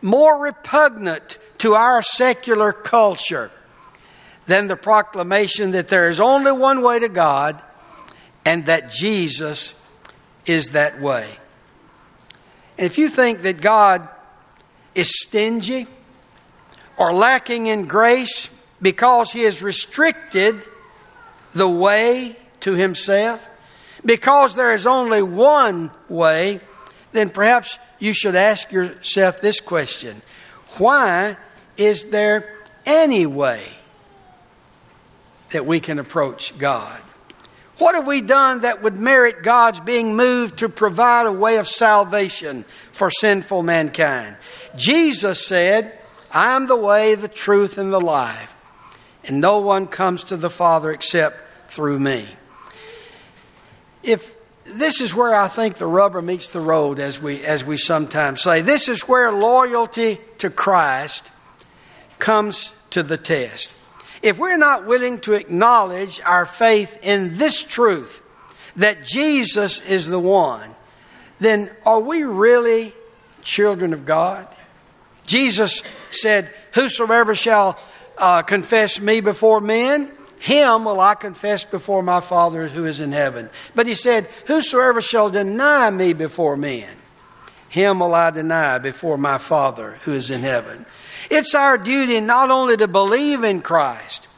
more 0.00 0.38
repugnant 0.38 1.38
to 1.58 1.74
our 1.74 2.02
secular 2.02 2.72
culture 2.72 3.50
than 4.46 4.66
the 4.66 4.76
proclamation 4.76 5.70
that 5.72 5.88
there 5.88 6.08
is 6.08 6.20
only 6.20 6.52
one 6.52 6.82
way 6.82 6.98
to 6.98 7.08
God 7.08 7.62
and 8.44 8.66
that 8.66 8.90
Jesus 8.90 9.86
is 10.46 10.70
that 10.70 11.00
way. 11.00 11.38
And 12.76 12.86
if 12.86 12.98
you 12.98 13.08
think 13.08 13.42
that 13.42 13.60
God 13.60 14.08
is 14.94 15.20
stingy 15.20 15.86
or 16.96 17.12
lacking 17.12 17.66
in 17.66 17.86
grace 17.86 18.48
because 18.80 19.32
He 19.32 19.42
has 19.42 19.62
restricted 19.62 20.60
the 21.54 21.68
way 21.68 22.36
to 22.60 22.74
Himself? 22.74 23.48
Because 24.04 24.54
there 24.54 24.74
is 24.74 24.86
only 24.86 25.22
one 25.22 25.90
way, 26.08 26.60
then 27.12 27.28
perhaps 27.28 27.78
you 27.98 28.12
should 28.12 28.34
ask 28.34 28.72
yourself 28.72 29.40
this 29.40 29.60
question 29.60 30.22
Why 30.78 31.36
is 31.76 32.06
there 32.06 32.54
any 32.84 33.26
way 33.26 33.68
that 35.50 35.66
we 35.66 35.80
can 35.80 35.98
approach 35.98 36.56
God? 36.58 37.00
What 37.78 37.94
have 37.94 38.06
we 38.06 38.20
done 38.20 38.60
that 38.60 38.82
would 38.82 38.96
merit 38.96 39.42
God's 39.42 39.80
being 39.80 40.14
moved 40.14 40.58
to 40.58 40.68
provide 40.68 41.26
a 41.26 41.32
way 41.32 41.56
of 41.56 41.66
salvation 41.66 42.64
for 42.92 43.10
sinful 43.10 43.62
mankind? 43.62 44.36
Jesus 44.76 45.46
said, 45.46 45.98
I 46.30 46.56
am 46.56 46.66
the 46.66 46.76
way, 46.76 47.14
the 47.14 47.28
truth, 47.28 47.78
and 47.78 47.92
the 47.92 48.00
life 48.00 48.52
and 49.24 49.40
no 49.40 49.58
one 49.58 49.86
comes 49.86 50.24
to 50.24 50.36
the 50.36 50.50
Father 50.50 50.90
except 50.90 51.70
through 51.70 51.98
me. 51.98 52.26
If 54.02 54.34
this 54.64 55.00
is 55.00 55.14
where 55.14 55.34
I 55.34 55.48
think 55.48 55.76
the 55.76 55.86
rubber 55.86 56.22
meets 56.22 56.48
the 56.48 56.60
road, 56.60 56.98
as 56.98 57.20
we, 57.20 57.42
as 57.44 57.64
we 57.64 57.76
sometimes 57.76 58.42
say, 58.42 58.62
this 58.62 58.88
is 58.88 59.02
where 59.02 59.30
loyalty 59.32 60.18
to 60.38 60.50
Christ 60.50 61.30
comes 62.18 62.72
to 62.90 63.02
the 63.02 63.16
test. 63.16 63.72
If 64.22 64.38
we're 64.38 64.58
not 64.58 64.86
willing 64.86 65.20
to 65.20 65.34
acknowledge 65.34 66.20
our 66.24 66.46
faith 66.46 66.98
in 67.02 67.34
this 67.34 67.62
truth, 67.62 68.22
that 68.76 69.04
Jesus 69.04 69.80
is 69.88 70.06
the 70.06 70.18
one, 70.18 70.70
then 71.38 71.70
are 71.84 72.00
we 72.00 72.22
really 72.22 72.92
children 73.42 73.92
of 73.92 74.06
God? 74.06 74.48
Jesus 75.26 75.82
said, 76.10 76.50
Whosoever 76.74 77.34
shall 77.34 77.78
uh, 78.18 78.42
confess 78.42 79.00
me 79.00 79.20
before 79.20 79.60
men, 79.60 80.10
him 80.38 80.84
will 80.84 81.00
I 81.00 81.14
confess 81.14 81.64
before 81.64 82.02
my 82.02 82.20
Father 82.20 82.66
who 82.66 82.84
is 82.84 83.00
in 83.00 83.12
heaven. 83.12 83.48
But 83.74 83.86
he 83.86 83.94
said, 83.94 84.26
Whosoever 84.46 85.00
shall 85.00 85.30
deny 85.30 85.90
me 85.90 86.12
before 86.12 86.56
men, 86.56 86.96
him 87.68 88.00
will 88.00 88.14
I 88.14 88.30
deny 88.30 88.78
before 88.78 89.16
my 89.16 89.38
Father 89.38 89.98
who 90.02 90.12
is 90.12 90.30
in 90.30 90.40
heaven. 90.40 90.84
It's 91.30 91.54
our 91.54 91.78
duty 91.78 92.20
not 92.20 92.50
only 92.50 92.76
to 92.76 92.88
believe 92.88 93.44
in 93.44 93.62
Christ, 93.62 94.28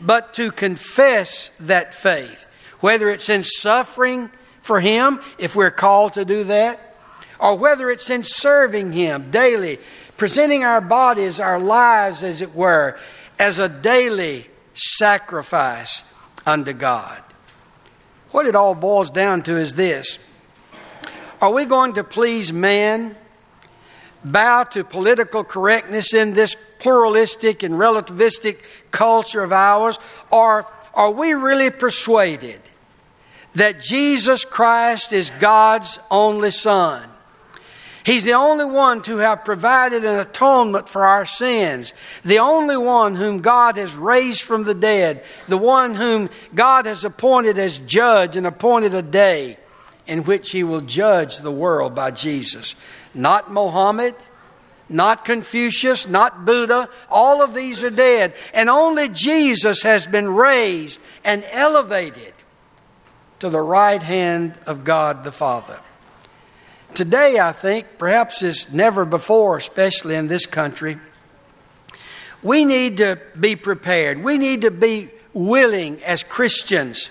but 0.00 0.34
to 0.34 0.50
confess 0.50 1.50
that 1.60 1.94
faith, 1.94 2.46
whether 2.80 3.08
it's 3.10 3.28
in 3.28 3.42
suffering 3.44 4.30
for 4.62 4.80
Him, 4.80 5.20
if 5.38 5.54
we're 5.54 5.70
called 5.70 6.14
to 6.14 6.24
do 6.24 6.44
that, 6.44 6.96
or 7.38 7.56
whether 7.56 7.90
it's 7.90 8.10
in 8.10 8.22
serving 8.24 8.92
Him 8.92 9.30
daily, 9.30 9.78
presenting 10.20 10.64
our 10.64 10.82
bodies, 10.82 11.40
our 11.40 11.58
lives, 11.58 12.22
as 12.22 12.42
it 12.42 12.54
were, 12.54 12.94
as 13.38 13.58
a 13.58 13.70
daily 13.70 14.46
sacrifice 14.74 16.04
unto 16.44 16.74
God. 16.74 17.22
What 18.30 18.44
it 18.44 18.54
all 18.54 18.74
boils 18.74 19.08
down 19.08 19.40
to 19.44 19.56
is 19.56 19.76
this 19.76 20.18
Are 21.40 21.50
we 21.50 21.64
going 21.64 21.94
to 21.94 22.04
please 22.04 22.52
man, 22.52 23.16
bow 24.22 24.64
to 24.64 24.84
political 24.84 25.42
correctness 25.42 26.12
in 26.12 26.34
this 26.34 26.54
pluralistic 26.54 27.62
and 27.62 27.76
relativistic 27.76 28.58
culture 28.90 29.42
of 29.42 29.54
ours, 29.54 29.98
or 30.30 30.66
are 30.92 31.12
we 31.12 31.32
really 31.32 31.70
persuaded 31.70 32.60
that 33.54 33.80
Jesus 33.80 34.44
Christ 34.44 35.14
is 35.14 35.30
God's 35.40 35.98
only 36.10 36.50
Son? 36.50 37.09
He's 38.04 38.24
the 38.24 38.32
only 38.32 38.64
one 38.64 39.02
to 39.02 39.18
have 39.18 39.44
provided 39.44 40.04
an 40.04 40.18
atonement 40.18 40.88
for 40.88 41.04
our 41.04 41.26
sins, 41.26 41.92
the 42.24 42.38
only 42.38 42.76
one 42.76 43.14
whom 43.14 43.40
God 43.40 43.76
has 43.76 43.94
raised 43.94 44.42
from 44.42 44.64
the 44.64 44.74
dead, 44.74 45.24
the 45.48 45.58
one 45.58 45.94
whom 45.94 46.30
God 46.54 46.86
has 46.86 47.04
appointed 47.04 47.58
as 47.58 47.78
judge 47.78 48.36
and 48.36 48.46
appointed 48.46 48.94
a 48.94 49.02
day 49.02 49.58
in 50.06 50.24
which 50.24 50.50
he 50.50 50.64
will 50.64 50.80
judge 50.80 51.38
the 51.38 51.52
world 51.52 51.94
by 51.94 52.10
Jesus. 52.10 52.74
Not 53.14 53.50
Mohammed, 53.50 54.14
not 54.88 55.24
Confucius, 55.24 56.08
not 56.08 56.44
Buddha. 56.44 56.88
All 57.10 57.42
of 57.42 57.54
these 57.54 57.84
are 57.84 57.90
dead. 57.90 58.34
And 58.52 58.68
only 58.68 59.08
Jesus 59.08 59.82
has 59.82 60.06
been 60.06 60.28
raised 60.28 61.00
and 61.24 61.44
elevated 61.52 62.34
to 63.38 63.48
the 63.48 63.60
right 63.60 64.02
hand 64.02 64.54
of 64.66 64.84
God 64.84 65.22
the 65.22 65.32
Father. 65.32 65.78
Today, 66.94 67.38
I 67.38 67.52
think, 67.52 67.86
perhaps 67.98 68.42
as 68.42 68.72
never 68.72 69.04
before, 69.04 69.56
especially 69.56 70.16
in 70.16 70.28
this 70.28 70.46
country, 70.46 70.98
we 72.42 72.64
need 72.64 72.96
to 72.98 73.20
be 73.38 73.56
prepared. 73.56 74.22
We 74.22 74.38
need 74.38 74.62
to 74.62 74.70
be 74.70 75.10
willing 75.32 76.02
as 76.02 76.22
Christians 76.22 77.10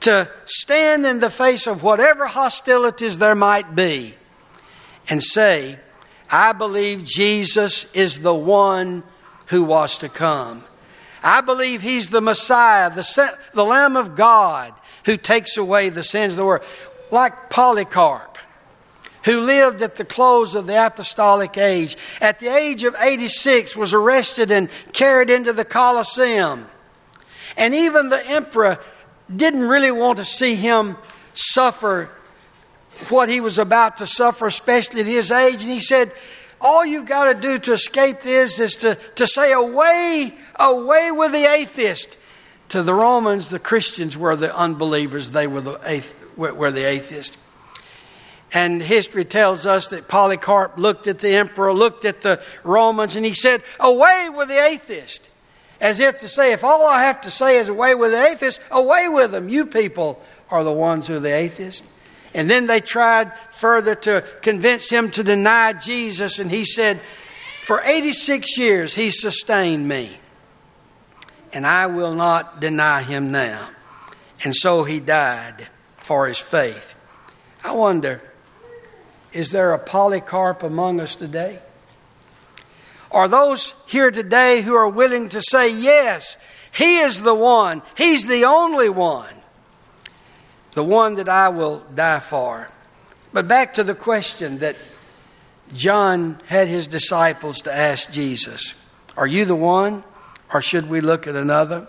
to 0.00 0.30
stand 0.44 1.06
in 1.06 1.20
the 1.20 1.30
face 1.30 1.66
of 1.66 1.82
whatever 1.82 2.26
hostilities 2.26 3.18
there 3.18 3.34
might 3.34 3.74
be 3.74 4.14
and 5.08 5.22
say, 5.22 5.78
I 6.30 6.52
believe 6.52 7.04
Jesus 7.04 7.92
is 7.94 8.20
the 8.20 8.34
one 8.34 9.02
who 9.46 9.64
was 9.64 9.98
to 9.98 10.08
come. 10.08 10.64
I 11.22 11.40
believe 11.40 11.82
he's 11.82 12.10
the 12.10 12.20
Messiah, 12.20 12.90
the, 12.90 13.38
the 13.54 13.64
Lamb 13.64 13.96
of 13.96 14.14
God 14.14 14.74
who 15.04 15.16
takes 15.16 15.56
away 15.56 15.88
the 15.88 16.04
sins 16.04 16.34
of 16.34 16.36
the 16.36 16.44
world. 16.44 16.64
Like 17.10 17.50
Polycarp 17.50 18.27
who 19.24 19.40
lived 19.40 19.82
at 19.82 19.96
the 19.96 20.04
close 20.04 20.54
of 20.54 20.66
the 20.66 20.86
apostolic 20.86 21.58
age, 21.58 21.96
at 22.20 22.38
the 22.38 22.48
age 22.48 22.84
of 22.84 22.94
86, 22.98 23.76
was 23.76 23.92
arrested 23.92 24.50
and 24.50 24.68
carried 24.92 25.30
into 25.30 25.52
the 25.52 25.64
Colosseum. 25.64 26.66
And 27.56 27.74
even 27.74 28.08
the 28.08 28.24
emperor 28.26 28.78
didn't 29.34 29.68
really 29.68 29.90
want 29.90 30.18
to 30.18 30.24
see 30.24 30.54
him 30.54 30.96
suffer 31.32 32.10
what 33.08 33.28
he 33.28 33.40
was 33.40 33.58
about 33.58 33.98
to 33.98 34.06
suffer, 34.06 34.46
especially 34.46 35.00
at 35.00 35.06
his 35.06 35.30
age. 35.30 35.62
And 35.62 35.70
he 35.70 35.80
said, 35.80 36.12
All 36.60 36.84
you've 36.84 37.06
got 37.06 37.32
to 37.32 37.40
do 37.40 37.58
to 37.58 37.72
escape 37.72 38.20
this 38.20 38.58
is 38.58 38.76
to, 38.76 38.96
to 39.16 39.26
say, 39.26 39.52
Away, 39.52 40.34
away 40.56 41.10
with 41.10 41.32
the 41.32 41.44
atheist. 41.44 42.16
To 42.70 42.82
the 42.82 42.92
Romans, 42.92 43.48
the 43.48 43.58
Christians 43.58 44.16
were 44.16 44.36
the 44.36 44.54
unbelievers, 44.54 45.30
they 45.30 45.46
were 45.46 45.62
the, 45.62 46.04
were 46.36 46.70
the 46.70 46.84
atheists. 46.84 47.36
And 48.52 48.82
history 48.82 49.24
tells 49.24 49.66
us 49.66 49.88
that 49.88 50.08
Polycarp 50.08 50.78
looked 50.78 51.06
at 51.06 51.18
the 51.18 51.34
emperor, 51.34 51.72
looked 51.72 52.04
at 52.04 52.22
the 52.22 52.40
Romans, 52.64 53.14
and 53.14 53.24
he 53.24 53.34
said, 53.34 53.62
Away 53.78 54.30
with 54.34 54.48
the 54.48 54.58
atheist. 54.58 55.28
As 55.80 56.00
if 56.00 56.18
to 56.18 56.28
say, 56.28 56.52
if 56.52 56.64
all 56.64 56.86
I 56.86 57.04
have 57.04 57.20
to 57.20 57.30
say 57.30 57.58
is 57.58 57.68
away 57.68 57.94
with 57.94 58.10
the 58.10 58.24
atheist, 58.24 58.60
away 58.70 59.08
with 59.08 59.30
them. 59.30 59.48
You 59.48 59.66
people 59.66 60.20
are 60.50 60.64
the 60.64 60.72
ones 60.72 61.06
who 61.06 61.16
are 61.16 61.20
the 61.20 61.34
atheists. 61.34 61.86
And 62.34 62.50
then 62.50 62.66
they 62.66 62.80
tried 62.80 63.32
further 63.50 63.94
to 63.94 64.24
convince 64.42 64.90
him 64.90 65.10
to 65.12 65.22
deny 65.22 65.72
Jesus, 65.72 66.38
and 66.38 66.50
he 66.50 66.64
said, 66.64 67.00
For 67.62 67.80
86 67.82 68.58
years 68.58 68.94
he 68.94 69.10
sustained 69.10 69.88
me, 69.88 70.20
and 71.52 71.66
I 71.66 71.86
will 71.86 72.14
not 72.14 72.60
deny 72.60 73.02
him 73.02 73.30
now. 73.30 73.70
And 74.44 74.54
so 74.54 74.84
he 74.84 75.00
died 75.00 75.68
for 75.96 76.26
his 76.26 76.38
faith. 76.38 76.94
I 77.64 77.72
wonder 77.72 78.22
is 79.32 79.50
there 79.50 79.72
a 79.72 79.78
Polycarp 79.78 80.62
among 80.62 81.00
us 81.00 81.14
today? 81.14 81.60
Are 83.10 83.28
those 83.28 83.74
here 83.86 84.10
today 84.10 84.60
who 84.60 84.74
are 84.74 84.88
willing 84.88 85.28
to 85.30 85.40
say, 85.42 85.74
Yes, 85.74 86.36
He 86.72 86.98
is 86.98 87.22
the 87.22 87.34
one, 87.34 87.82
He's 87.96 88.26
the 88.26 88.44
only 88.44 88.88
one, 88.88 89.34
the 90.72 90.84
one 90.84 91.14
that 91.14 91.28
I 91.28 91.48
will 91.48 91.84
die 91.94 92.20
for? 92.20 92.70
But 93.32 93.48
back 93.48 93.74
to 93.74 93.84
the 93.84 93.94
question 93.94 94.58
that 94.58 94.76
John 95.74 96.38
had 96.46 96.68
his 96.68 96.86
disciples 96.86 97.60
to 97.62 97.74
ask 97.74 98.10
Jesus 98.10 98.74
Are 99.16 99.26
you 99.26 99.44
the 99.44 99.54
one, 99.54 100.04
or 100.52 100.62
should 100.62 100.88
we 100.88 101.00
look 101.00 101.26
at 101.26 101.36
another? 101.36 101.88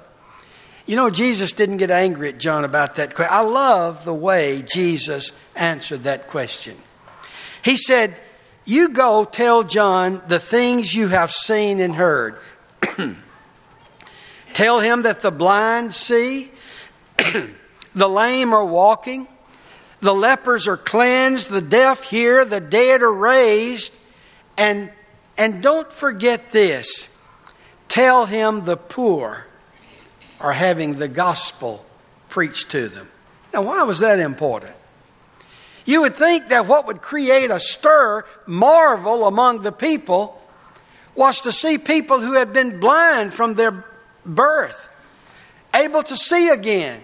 You 0.85 0.95
know, 0.95 1.09
Jesus 1.11 1.53
didn't 1.53 1.77
get 1.77 1.91
angry 1.91 2.29
at 2.29 2.39
John 2.39 2.65
about 2.65 2.95
that 2.95 3.13
question. 3.13 3.33
I 3.33 3.41
love 3.41 4.05
the 4.05 4.13
way 4.13 4.63
Jesus 4.63 5.47
answered 5.55 6.03
that 6.03 6.27
question. 6.27 6.75
He 7.63 7.77
said, 7.77 8.19
You 8.65 8.89
go 8.89 9.25
tell 9.25 9.63
John 9.63 10.21
the 10.27 10.39
things 10.39 10.93
you 10.93 11.09
have 11.09 11.31
seen 11.31 11.79
and 11.79 11.95
heard. 11.95 12.37
tell 14.53 14.79
him 14.79 15.03
that 15.03 15.21
the 15.21 15.31
blind 15.31 15.93
see, 15.93 16.51
the 17.95 18.09
lame 18.09 18.53
are 18.53 18.65
walking, 18.65 19.27
the 20.01 20.13
lepers 20.13 20.67
are 20.67 20.77
cleansed, 20.77 21.49
the 21.49 21.61
deaf 21.61 22.03
hear, 22.03 22.45
the 22.45 22.61
dead 22.61 23.03
are 23.03 23.11
raised. 23.11 23.93
And, 24.57 24.91
and 25.37 25.61
don't 25.61 25.91
forget 25.91 26.51
this 26.51 27.15
tell 27.87 28.25
him 28.25 28.65
the 28.65 28.77
poor 28.77 29.45
are 30.39 30.53
having 30.53 30.95
the 30.95 31.07
gospel 31.07 31.85
preached 32.29 32.71
to 32.71 32.87
them. 32.87 33.09
Now, 33.53 33.63
why 33.63 33.83
was 33.83 33.99
that 33.99 34.19
important? 34.19 34.75
You 35.89 36.01
would 36.01 36.15
think 36.15 36.49
that 36.49 36.67
what 36.67 36.85
would 36.85 37.01
create 37.01 37.49
a 37.49 37.59
stir, 37.59 38.23
marvel 38.45 39.25
among 39.25 39.63
the 39.63 39.71
people, 39.71 40.39
was 41.15 41.41
to 41.41 41.51
see 41.51 41.79
people 41.79 42.19
who 42.19 42.33
had 42.33 42.53
been 42.53 42.79
blind 42.79 43.33
from 43.33 43.55
their 43.55 43.83
birth, 44.23 44.87
able 45.73 46.03
to 46.03 46.15
see 46.15 46.49
again, 46.49 47.01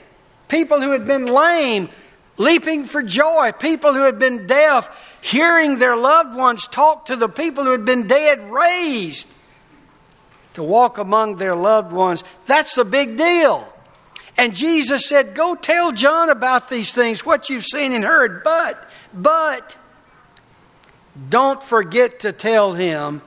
people 0.50 0.82
who 0.82 0.92
had 0.92 1.08
been 1.08 1.26
lame, 1.26 1.90
leaping 2.38 2.86
for 2.86 3.02
joy, 3.02 3.52
people 3.54 3.96
who 3.96 4.04
had 4.04 4.20
been 4.20 4.46
deaf, 4.46 5.18
hearing 5.20 5.80
their 5.80 5.98
loved 5.98 6.38
ones 6.38 6.68
talk 6.68 7.06
to 7.06 7.16
the 7.16 7.28
people 7.28 7.64
who 7.64 7.72
had 7.72 7.86
been 7.86 8.06
dead, 8.06 8.44
raised 8.52 9.28
to 10.54 10.62
walk 10.62 11.00
among 11.00 11.38
their 11.38 11.56
loved 11.56 11.92
ones. 11.92 12.24
That's 12.46 12.78
a 12.78 12.86
big 12.86 13.18
deal. 13.18 13.68
And 14.38 14.56
Jesus 14.56 15.08
said, 15.08 15.34
Go 15.34 15.56
tell 15.56 15.92
John 15.92 16.30
about 16.30 16.70
these 16.70 16.94
things, 16.94 17.26
what 17.26 17.50
you've 17.50 17.64
seen 17.64 17.94
and 17.94 18.04
heard. 18.04 18.44
But, 18.44 18.90
but, 19.14 19.78
don't 21.30 21.64
forget 21.64 22.20
to 22.22 22.32
tell 22.32 22.74
him 22.74 23.22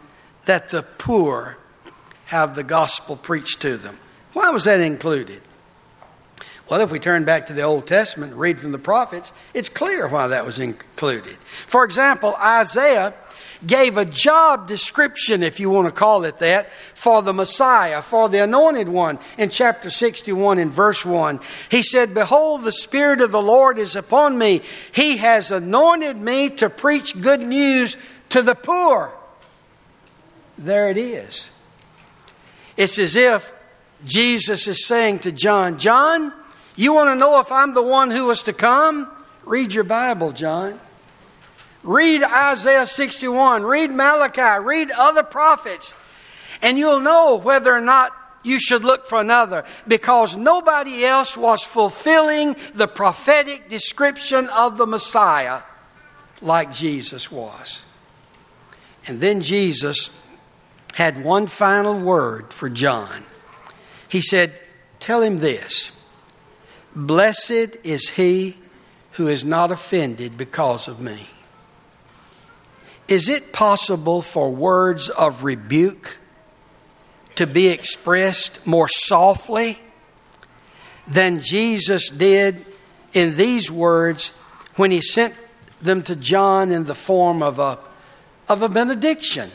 that 0.44 0.68
the 0.68 0.83
poor 0.83 1.57
have 2.27 2.55
the 2.55 2.64
gospel 2.64 3.16
preached 3.16 3.62
to 3.62 3.77
them. 3.77 3.99
Why 4.35 4.51
was 4.51 4.64
that 4.64 4.81
included? 4.81 5.40
Well, 6.68 6.83
if 6.83 6.92
we 6.92 6.99
turn 6.99 7.25
back 7.25 7.47
to 7.47 7.55
the 7.55 7.62
Old 7.62 7.87
Testament 7.87 8.33
and 8.33 8.40
read 8.40 8.61
from 8.61 8.73
the 8.73 8.79
prophets, 8.79 9.33
it's 9.55 9.71
clear 9.71 10.07
why 10.07 10.27
that 10.27 10.44
was 10.44 10.59
included. 10.59 11.38
For 11.66 11.85
example, 11.85 12.37
Isaiah 12.37 13.14
gave 13.66 13.97
a 13.97 14.05
job 14.05 14.68
description, 14.68 15.42
if 15.42 15.59
you 15.59 15.71
want 15.71 15.87
to 15.87 15.92
call 15.92 16.25
it 16.25 16.38
that, 16.38 16.71
for 16.71 17.23
the 17.23 17.33
Messiah, 17.33 18.03
for 18.03 18.29
the 18.29 18.42
anointed 18.42 18.88
one 18.88 19.18
in 19.37 19.51
chapter 19.51 19.90
61 19.90 20.59
in 20.59 20.71
verse 20.71 21.05
1. 21.05 21.40
He 21.71 21.83
said, 21.83 22.14
Behold, 22.14 22.62
the 22.62 22.73
Spirit 22.73 23.21
of 23.21 23.33
the 23.33 23.42
Lord 23.42 23.79
is 23.79 23.97
upon 23.97 24.38
me. 24.38 24.62
He 24.92 25.16
has 25.18 25.51
anointed 25.51 26.16
me 26.16 26.51
to 26.51 26.71
preach 26.71 27.21
good 27.21 27.40
news 27.40 27.97
to 28.31 28.42
the 28.42 28.55
poor. 28.55 29.12
There 30.57 30.90
it 30.90 30.97
is. 30.97 31.51
It's 32.77 32.99
as 32.99 33.16
if 33.16 33.53
Jesus 34.05 34.68
is 34.68 34.87
saying 34.87 35.21
to 35.21 35.33
John, 35.33 35.79
John, 35.79 36.33
you 36.77 36.92
want 36.92 37.11
to 37.11 37.16
know 37.16 37.40
if 37.40 37.51
I'm 37.51 37.75
the 37.75 37.83
one 37.83 38.11
who 38.11 38.27
was 38.27 38.42
to 38.42 38.53
come? 38.53 39.11
Read 39.44 39.75
your 39.75 39.85
Bible, 39.85 40.31
John. 40.31 40.79
Read 41.88 42.22
Isaiah 42.22 42.85
61, 42.85 43.62
read 43.62 43.90
Malachi, 43.90 44.62
read 44.62 44.90
other 44.90 45.22
prophets, 45.22 45.94
and 46.61 46.77
you'll 46.77 47.01
know 47.01 47.37
whether 47.37 47.74
or 47.74 47.81
not 47.81 48.12
you 48.42 48.61
should 48.61 48.85
look 48.85 49.07
for 49.07 49.18
another 49.18 49.64
because 49.87 50.37
nobody 50.37 51.07
else 51.07 51.35
was 51.35 51.64
fulfilling 51.64 52.57
the 52.74 52.88
prophetic 52.88 53.70
description 53.70 54.51
of 54.51 54.77
the 54.77 54.87
Messiah 54.87 55.62
like 56.42 56.70
Jesus 56.70 57.33
was. 57.33 57.87
And 59.07 59.22
then 59.22 59.40
Jesus 59.40 60.14
had 60.92 61.24
one 61.24 61.46
final 61.46 61.98
word 61.98 62.53
for 62.53 62.68
John. 62.68 63.24
He 64.11 64.20
said, 64.20 64.53
Tell 65.01 65.22
him 65.22 65.38
this 65.38 66.05
Blessed 66.94 67.79
is 67.83 68.11
he 68.11 68.59
who 69.12 69.27
is 69.27 69.42
not 69.42 69.70
offended 69.70 70.37
because 70.37 70.87
of 70.87 71.01
me. 71.01 71.29
Is 73.09 73.29
it 73.29 73.53
possible 73.53 74.21
for 74.21 74.51
words 74.51 75.09
of 75.09 75.42
rebuke 75.42 76.18
to 77.37 77.47
be 77.47 77.68
expressed 77.68 78.66
more 78.66 78.88
softly 78.88 79.79
than 81.07 81.40
Jesus 81.40 82.11
did 82.11 82.64
in 83.14 83.37
these 83.37 83.71
words 83.71 84.31
when 84.77 84.90
he 84.90 85.01
sent 85.01 85.35
them 85.81 86.03
to 86.03 86.16
John 86.16 86.71
in 86.71 86.85
the 86.85 86.94
form 86.94 87.42
of 87.42 87.59
a, 87.59 87.79
of 88.49 88.62
a 88.62 88.68
benediction, 88.68 89.51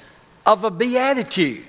of 0.46 0.64
a 0.64 0.72
beatitude? 0.72 1.68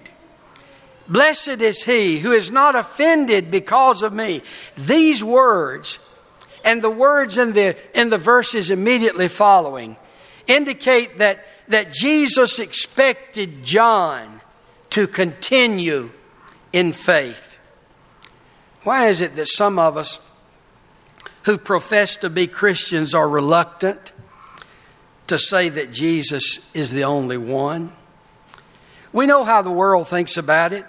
Blessed 1.06 1.60
is 1.60 1.82
he 1.82 2.18
who 2.20 2.32
is 2.32 2.50
not 2.50 2.74
offended 2.74 3.50
because 3.50 4.02
of 4.02 4.12
me. 4.12 4.40
These 4.74 5.22
words 5.22 5.98
and 6.64 6.80
the 6.80 6.90
words 6.90 7.36
in 7.36 7.52
the, 7.52 7.76
in 7.94 8.08
the 8.08 8.18
verses 8.18 8.70
immediately 8.70 9.28
following 9.28 9.98
indicate 10.46 11.18
that, 11.18 11.44
that 11.68 11.92
Jesus 11.92 12.58
expected 12.58 13.64
John 13.64 14.40
to 14.90 15.06
continue 15.06 16.10
in 16.72 16.92
faith. 16.92 17.58
Why 18.82 19.08
is 19.08 19.20
it 19.20 19.36
that 19.36 19.46
some 19.46 19.78
of 19.78 19.96
us 19.96 20.20
who 21.44 21.58
profess 21.58 22.16
to 22.18 22.30
be 22.30 22.46
Christians 22.46 23.14
are 23.14 23.28
reluctant 23.28 24.12
to 25.26 25.38
say 25.38 25.68
that 25.70 25.92
Jesus 25.92 26.70
is 26.74 26.92
the 26.92 27.04
only 27.04 27.38
one? 27.38 27.92
We 29.12 29.26
know 29.26 29.44
how 29.44 29.62
the 29.62 29.70
world 29.70 30.08
thinks 30.08 30.36
about 30.36 30.72
it. 30.72 30.84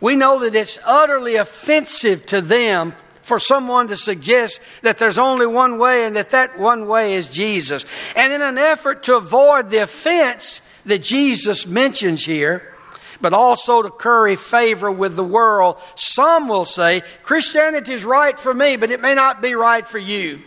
We 0.00 0.16
know 0.16 0.40
that 0.40 0.54
it's 0.54 0.78
utterly 0.84 1.36
offensive 1.36 2.26
to 2.26 2.40
them 2.40 2.94
for 3.26 3.40
someone 3.40 3.88
to 3.88 3.96
suggest 3.96 4.60
that 4.82 4.98
there's 4.98 5.18
only 5.18 5.46
one 5.46 5.78
way 5.78 6.04
and 6.04 6.14
that 6.14 6.30
that 6.30 6.56
one 6.56 6.86
way 6.86 7.14
is 7.14 7.28
Jesus. 7.28 7.84
And 8.14 8.32
in 8.32 8.40
an 8.40 8.56
effort 8.56 9.02
to 9.04 9.16
avoid 9.16 9.68
the 9.68 9.78
offense 9.78 10.62
that 10.84 11.02
Jesus 11.02 11.66
mentions 11.66 12.24
here, 12.24 12.72
but 13.20 13.32
also 13.32 13.82
to 13.82 13.90
curry 13.90 14.36
favor 14.36 14.92
with 14.92 15.16
the 15.16 15.24
world, 15.24 15.76
some 15.96 16.46
will 16.46 16.64
say 16.64 17.02
Christianity 17.24 17.94
is 17.94 18.04
right 18.04 18.38
for 18.38 18.54
me, 18.54 18.76
but 18.76 18.92
it 18.92 19.00
may 19.00 19.16
not 19.16 19.42
be 19.42 19.56
right 19.56 19.88
for 19.88 19.98
you. 19.98 20.40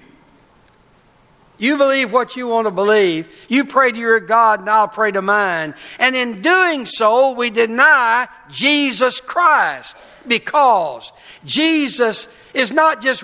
You 1.57 1.77
believe 1.77 2.13
what 2.13 2.37
you 2.37 2.47
want 2.47 2.67
to 2.67 2.71
believe. 2.71 3.27
You 3.49 3.65
pray 3.65 3.91
to 3.91 3.99
your 3.99 4.21
God, 4.21 4.61
and 4.61 4.69
I'll 4.69 4.87
pray 4.87 5.11
to 5.11 5.21
mine. 5.21 5.73
And 5.99 6.15
in 6.15 6.41
doing 6.41 6.85
so, 6.85 7.33
we 7.33 7.49
deny 7.49 8.29
Jesus 8.49 9.19
Christ 9.19 9.97
because 10.27 11.12
Jesus 11.45 12.27
is 12.53 12.71
not 12.71 13.01
just 13.01 13.23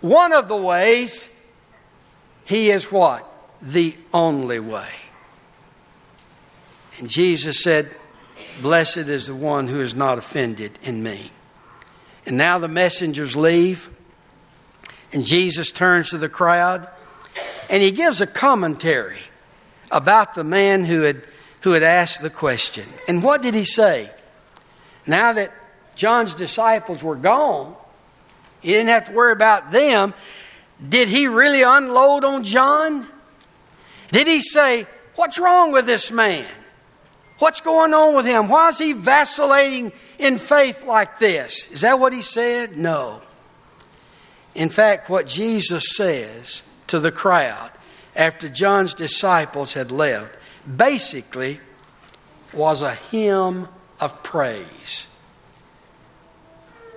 one 0.00 0.32
of 0.32 0.48
the 0.48 0.56
ways, 0.56 1.28
He 2.44 2.70
is 2.70 2.90
what? 2.90 3.28
The 3.62 3.96
only 4.12 4.60
way. 4.60 4.90
And 6.98 7.08
Jesus 7.08 7.62
said, 7.62 7.90
Blessed 8.60 9.08
is 9.08 9.26
the 9.26 9.34
one 9.34 9.68
who 9.68 9.80
is 9.80 9.94
not 9.94 10.18
offended 10.18 10.78
in 10.82 11.02
me. 11.02 11.30
And 12.26 12.36
now 12.36 12.58
the 12.58 12.68
messengers 12.68 13.34
leave, 13.34 13.88
and 15.12 15.26
Jesus 15.26 15.70
turns 15.70 16.10
to 16.10 16.18
the 16.18 16.28
crowd 16.28 16.88
and 17.72 17.82
he 17.82 17.90
gives 17.90 18.20
a 18.20 18.26
commentary 18.26 19.20
about 19.90 20.34
the 20.34 20.44
man 20.44 20.84
who 20.84 21.02
had, 21.02 21.22
who 21.62 21.72
had 21.72 21.82
asked 21.82 22.20
the 22.20 22.30
question. 22.30 22.84
And 23.08 23.22
what 23.22 23.40
did 23.40 23.54
he 23.54 23.64
say? 23.64 24.10
Now 25.06 25.32
that 25.32 25.52
John's 25.94 26.34
disciples 26.34 27.02
were 27.02 27.16
gone, 27.16 27.76
he 28.62 28.68
didn't 28.68 28.88
have 28.88 29.06
to 29.06 29.12
worry 29.12 29.32
about 29.32 29.72
them. 29.72 30.14
Did 30.88 31.08
he 31.08 31.26
really 31.26 31.62
unload 31.62 32.24
on 32.24 32.44
John? 32.44 33.06
Did 34.10 34.26
he 34.26 34.40
say, 34.40 34.86
What's 35.16 35.38
wrong 35.38 35.72
with 35.72 35.84
this 35.84 36.10
man? 36.10 36.46
What's 37.38 37.60
going 37.60 37.92
on 37.92 38.14
with 38.14 38.24
him? 38.24 38.48
Why 38.48 38.68
is 38.68 38.78
he 38.78 38.92
vacillating 38.92 39.92
in 40.18 40.38
faith 40.38 40.86
like 40.86 41.18
this? 41.18 41.70
Is 41.70 41.82
that 41.82 41.98
what 41.98 42.12
he 42.12 42.22
said? 42.22 42.78
No. 42.78 43.20
In 44.54 44.68
fact, 44.68 45.10
what 45.10 45.26
Jesus 45.26 45.96
says 45.96 46.62
to 46.86 47.00
the 47.00 47.12
crowd 47.12 47.72
after 48.14 48.48
John's 48.48 48.94
disciples 48.94 49.74
had 49.74 49.90
left 49.90 50.36
basically 50.76 51.60
was 52.52 52.80
a 52.80 52.94
hymn 52.94 53.68
of 54.00 54.22
praise 54.22 55.08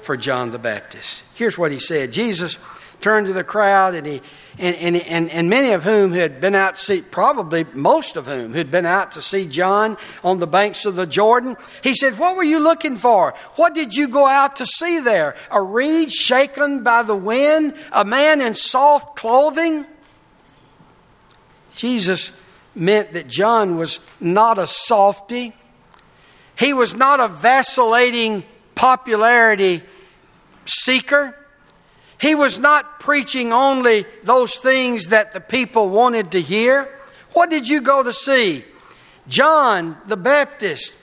for 0.05 0.15
John 0.15 0.51
the 0.51 0.59
Baptist. 0.59 1.23
Here's 1.33 1.57
what 1.57 1.71
he 1.71 1.79
said 1.79 2.11
Jesus 2.11 2.57
turned 3.01 3.27
to 3.27 3.33
the 3.33 3.43
crowd, 3.43 3.93
and, 3.93 4.07
he, 4.07 4.21
and, 4.57 4.75
and, 4.77 4.95
and, 4.95 5.29
and 5.29 5.49
many 5.49 5.71
of 5.73 5.83
whom 5.83 6.11
had 6.11 6.41
been 6.41 6.55
out 6.55 6.75
to 6.75 6.81
see, 6.81 7.01
probably 7.01 7.63
most 7.73 8.15
of 8.15 8.25
whom 8.25 8.53
had 8.53 8.71
been 8.71 8.85
out 8.85 9.11
to 9.11 9.21
see 9.21 9.45
John 9.45 9.97
on 10.23 10.39
the 10.39 10.47
banks 10.47 10.85
of 10.85 10.95
the 10.95 11.05
Jordan. 11.05 11.55
He 11.83 11.93
said, 11.93 12.17
What 12.17 12.35
were 12.35 12.43
you 12.43 12.59
looking 12.59 12.95
for? 12.95 13.35
What 13.55 13.75
did 13.75 13.93
you 13.93 14.07
go 14.07 14.25
out 14.25 14.55
to 14.55 14.65
see 14.65 14.99
there? 14.99 15.35
A 15.51 15.61
reed 15.61 16.11
shaken 16.11 16.83
by 16.83 17.03
the 17.03 17.15
wind? 17.15 17.75
A 17.91 18.05
man 18.05 18.41
in 18.41 18.55
soft 18.55 19.15
clothing? 19.15 19.85
Jesus 21.75 22.31
meant 22.73 23.13
that 23.13 23.27
John 23.27 23.77
was 23.77 23.99
not 24.19 24.57
a 24.57 24.67
softy. 24.67 25.53
He 26.57 26.73
was 26.73 26.95
not 26.95 27.19
a 27.19 27.27
vacillating 27.27 28.45
popularity 28.75 29.83
seeker. 30.65 31.37
He 32.19 32.35
was 32.35 32.59
not 32.59 32.99
preaching 32.99 33.53
only 33.53 34.05
those 34.23 34.55
things 34.55 35.07
that 35.07 35.33
the 35.33 35.41
people 35.41 35.89
wanted 35.89 36.31
to 36.31 36.41
hear. 36.41 36.89
What 37.33 37.49
did 37.49 37.67
you 37.67 37.81
go 37.81 38.03
to 38.03 38.13
see? 38.13 38.65
John 39.27 39.97
the 40.07 40.17
Baptist, 40.17 40.95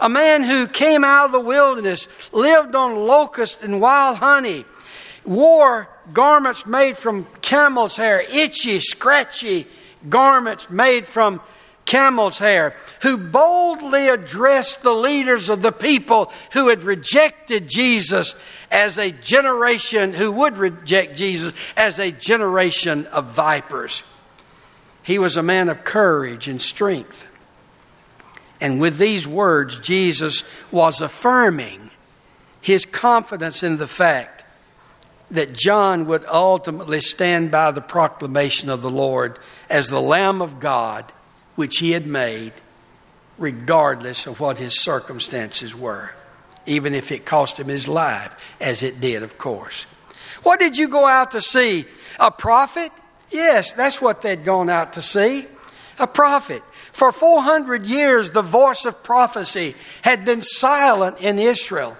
a 0.00 0.08
man 0.08 0.42
who 0.42 0.66
came 0.66 1.04
out 1.04 1.26
of 1.26 1.32
the 1.32 1.40
wilderness, 1.40 2.08
lived 2.32 2.74
on 2.74 2.96
locusts 2.96 3.62
and 3.62 3.80
wild 3.80 4.18
honey, 4.18 4.64
wore 5.24 5.88
garments 6.12 6.66
made 6.66 6.96
from 6.96 7.26
camel's 7.42 7.96
hair, 7.96 8.22
itchy, 8.32 8.80
scratchy, 8.80 9.66
garments 10.08 10.70
made 10.70 11.06
from 11.06 11.40
camel's 11.88 12.38
hair, 12.38 12.76
who 13.00 13.16
boldly 13.16 14.08
addressed 14.08 14.82
the 14.82 14.92
leaders 14.92 15.48
of 15.48 15.62
the 15.62 15.72
people 15.72 16.30
who 16.52 16.68
had 16.68 16.84
rejected 16.84 17.66
Jesus 17.66 18.34
as 18.70 18.98
a 18.98 19.10
generation, 19.10 20.12
who 20.12 20.30
would 20.30 20.58
reject 20.58 21.16
Jesus 21.16 21.54
as 21.76 21.98
a 21.98 22.12
generation 22.12 23.06
of 23.06 23.30
vipers. 23.30 24.02
He 25.02 25.18
was 25.18 25.38
a 25.38 25.42
man 25.42 25.70
of 25.70 25.82
courage 25.82 26.46
and 26.46 26.60
strength. 26.60 27.26
And 28.60 28.80
with 28.80 28.98
these 28.98 29.26
words, 29.26 29.78
Jesus 29.78 30.44
was 30.70 31.00
affirming 31.00 31.88
his 32.60 32.84
confidence 32.84 33.62
in 33.62 33.78
the 33.78 33.86
fact 33.86 34.44
that 35.30 35.54
John 35.54 36.04
would 36.06 36.26
ultimately 36.26 37.00
stand 37.00 37.50
by 37.50 37.70
the 37.70 37.80
proclamation 37.80 38.68
of 38.68 38.82
the 38.82 38.90
Lord 38.90 39.38
as 39.70 39.88
the 39.88 40.02
Lamb 40.02 40.42
of 40.42 40.60
God, 40.60 41.10
which 41.58 41.78
he 41.78 41.90
had 41.90 42.06
made, 42.06 42.52
regardless 43.36 44.28
of 44.28 44.38
what 44.38 44.58
his 44.58 44.80
circumstances 44.80 45.74
were, 45.74 46.12
even 46.66 46.94
if 46.94 47.10
it 47.10 47.26
cost 47.26 47.58
him 47.58 47.66
his 47.66 47.88
life, 47.88 48.54
as 48.60 48.84
it 48.84 49.00
did, 49.00 49.24
of 49.24 49.36
course. 49.38 49.82
What 50.44 50.60
did 50.60 50.78
you 50.78 50.86
go 50.86 51.04
out 51.04 51.32
to 51.32 51.40
see? 51.40 51.84
A 52.20 52.30
prophet? 52.30 52.92
Yes, 53.32 53.72
that's 53.72 54.00
what 54.00 54.22
they'd 54.22 54.44
gone 54.44 54.70
out 54.70 54.92
to 54.92 55.02
see. 55.02 55.48
A 55.98 56.06
prophet. 56.06 56.62
For 56.92 57.10
400 57.10 57.86
years, 57.86 58.30
the 58.30 58.40
voice 58.40 58.84
of 58.84 59.02
prophecy 59.02 59.74
had 60.02 60.24
been 60.24 60.42
silent 60.42 61.18
in 61.18 61.40
Israel. 61.40 61.96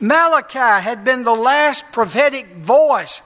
Malachi 0.00 0.84
had 0.84 1.02
been 1.02 1.24
the 1.24 1.34
last 1.34 1.92
prophetic 1.92 2.56
voice. 2.56 3.22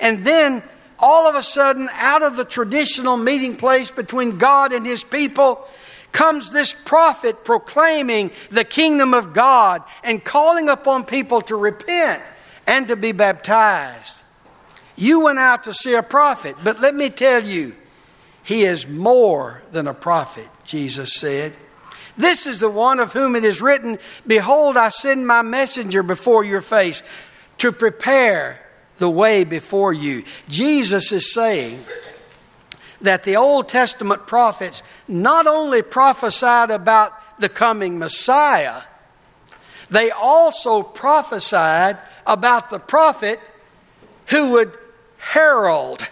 And 0.00 0.24
then 0.24 0.64
all 1.00 1.28
of 1.28 1.34
a 1.34 1.42
sudden, 1.42 1.88
out 1.94 2.22
of 2.22 2.36
the 2.36 2.44
traditional 2.44 3.16
meeting 3.16 3.56
place 3.56 3.90
between 3.90 4.38
God 4.38 4.72
and 4.72 4.86
his 4.86 5.02
people, 5.02 5.66
comes 6.12 6.50
this 6.50 6.72
prophet 6.72 7.44
proclaiming 7.44 8.30
the 8.50 8.64
kingdom 8.64 9.14
of 9.14 9.32
God 9.32 9.82
and 10.02 10.24
calling 10.24 10.68
upon 10.68 11.04
people 11.04 11.40
to 11.42 11.56
repent 11.56 12.22
and 12.66 12.88
to 12.88 12.96
be 12.96 13.12
baptized. 13.12 14.22
You 14.96 15.20
went 15.20 15.38
out 15.38 15.64
to 15.64 15.74
see 15.74 15.94
a 15.94 16.02
prophet, 16.02 16.56
but 16.62 16.80
let 16.80 16.94
me 16.94 17.10
tell 17.10 17.42
you, 17.42 17.74
he 18.42 18.64
is 18.64 18.88
more 18.88 19.62
than 19.72 19.86
a 19.86 19.94
prophet, 19.94 20.48
Jesus 20.64 21.14
said. 21.14 21.52
This 22.16 22.46
is 22.46 22.60
the 22.60 22.70
one 22.70 23.00
of 23.00 23.12
whom 23.12 23.36
it 23.36 23.44
is 23.44 23.62
written, 23.62 23.98
Behold, 24.26 24.76
I 24.76 24.88
send 24.88 25.26
my 25.26 25.42
messenger 25.42 26.02
before 26.02 26.44
your 26.44 26.60
face 26.60 27.02
to 27.58 27.72
prepare 27.72 28.60
the 29.00 29.10
way 29.10 29.44
before 29.44 29.94
you. 29.94 30.22
Jesus 30.48 31.10
is 31.10 31.32
saying 31.32 31.82
that 33.00 33.24
the 33.24 33.36
Old 33.36 33.66
Testament 33.66 34.26
prophets 34.26 34.82
not 35.08 35.46
only 35.46 35.80
prophesied 35.80 36.70
about 36.70 37.14
the 37.40 37.48
coming 37.48 37.98
Messiah, 37.98 38.82
they 39.88 40.10
also 40.10 40.82
prophesied 40.82 41.96
about 42.26 42.68
the 42.68 42.78
prophet 42.78 43.40
who 44.26 44.50
would 44.50 44.76
herald 45.16 46.06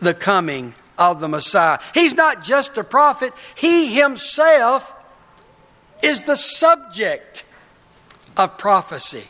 the 0.00 0.12
coming 0.12 0.74
of 0.98 1.20
the 1.20 1.28
Messiah. 1.28 1.78
He's 1.94 2.14
not 2.14 2.42
just 2.42 2.76
a 2.76 2.82
prophet, 2.82 3.32
he 3.54 3.94
himself 3.94 4.96
is 6.02 6.22
the 6.22 6.36
subject 6.36 7.44
of 8.36 8.58
prophecy. 8.58 9.28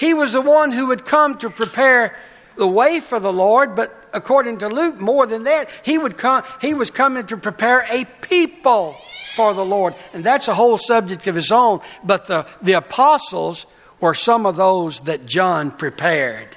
He 0.00 0.14
was 0.14 0.32
the 0.32 0.40
one 0.40 0.72
who 0.72 0.86
would 0.86 1.04
come 1.04 1.36
to 1.38 1.50
prepare 1.50 2.16
the 2.56 2.66
way 2.66 3.00
for 3.00 3.20
the 3.20 3.30
Lord, 3.30 3.76
but 3.76 4.08
according 4.14 4.56
to 4.60 4.68
Luke, 4.68 4.98
more 4.98 5.26
than 5.26 5.44
that, 5.44 5.68
he 5.82 5.98
would 5.98 6.16
come 6.16 6.42
he 6.58 6.72
was 6.72 6.90
coming 6.90 7.26
to 7.26 7.36
prepare 7.36 7.84
a 7.92 8.06
people 8.22 8.96
for 9.36 9.52
the 9.52 9.64
Lord. 9.64 9.94
And 10.14 10.24
that's 10.24 10.48
a 10.48 10.54
whole 10.54 10.78
subject 10.78 11.26
of 11.26 11.34
his 11.34 11.52
own. 11.52 11.80
But 12.02 12.28
the, 12.28 12.46
the 12.62 12.72
apostles 12.72 13.66
were 14.00 14.14
some 14.14 14.46
of 14.46 14.56
those 14.56 15.02
that 15.02 15.26
John 15.26 15.70
prepared 15.70 16.48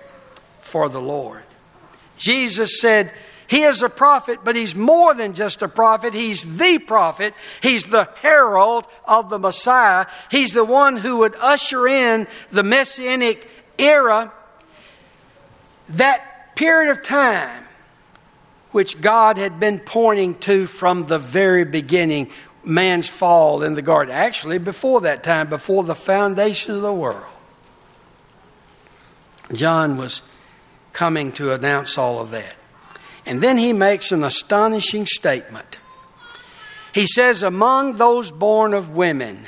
for 0.61 0.87
the 0.87 1.01
Lord. 1.01 1.43
Jesus 2.17 2.79
said, 2.79 3.11
he 3.53 3.61
is 3.61 3.83
a 3.83 3.89
prophet, 3.89 4.39
but 4.43 4.55
he's 4.55 4.73
more 4.73 5.13
than 5.13 5.33
just 5.33 5.61
a 5.61 5.67
prophet. 5.67 6.15
He's 6.15 6.57
the 6.57 6.79
prophet. 6.79 7.35
He's 7.61 7.83
the 7.83 8.09
herald 8.15 8.87
of 9.05 9.29
the 9.29 9.37
Messiah. 9.37 10.07
He's 10.31 10.53
the 10.53 10.65
one 10.65 10.97
who 10.97 11.19
would 11.19 11.35
usher 11.35 11.87
in 11.87 12.25
the 12.51 12.63
messianic 12.63 13.47
era. 13.77 14.33
That 15.87 16.55
period 16.55 16.89
of 16.89 17.03
time 17.03 17.65
which 18.71 18.99
God 18.99 19.37
had 19.37 19.59
been 19.59 19.77
pointing 19.77 20.33
to 20.39 20.65
from 20.65 21.05
the 21.05 21.19
very 21.19 21.63
beginning 21.63 22.31
man's 22.63 23.07
fall 23.07 23.61
in 23.61 23.75
the 23.75 23.83
garden. 23.83 24.15
Actually, 24.15 24.57
before 24.57 25.01
that 25.01 25.21
time, 25.21 25.47
before 25.47 25.83
the 25.83 25.93
foundation 25.93 26.73
of 26.73 26.81
the 26.81 26.91
world. 26.91 27.21
John 29.53 29.97
was 29.97 30.23
coming 30.91 31.31
to 31.33 31.53
announce 31.53 31.99
all 31.99 32.19
of 32.19 32.31
that. 32.31 32.55
And 33.25 33.41
then 33.41 33.57
he 33.57 33.73
makes 33.73 34.11
an 34.11 34.23
astonishing 34.23 35.05
statement. 35.05 35.77
He 36.93 37.05
says, 37.05 37.41
Among 37.41 37.97
those 37.97 38.31
born 38.31 38.73
of 38.73 38.91
women, 38.91 39.39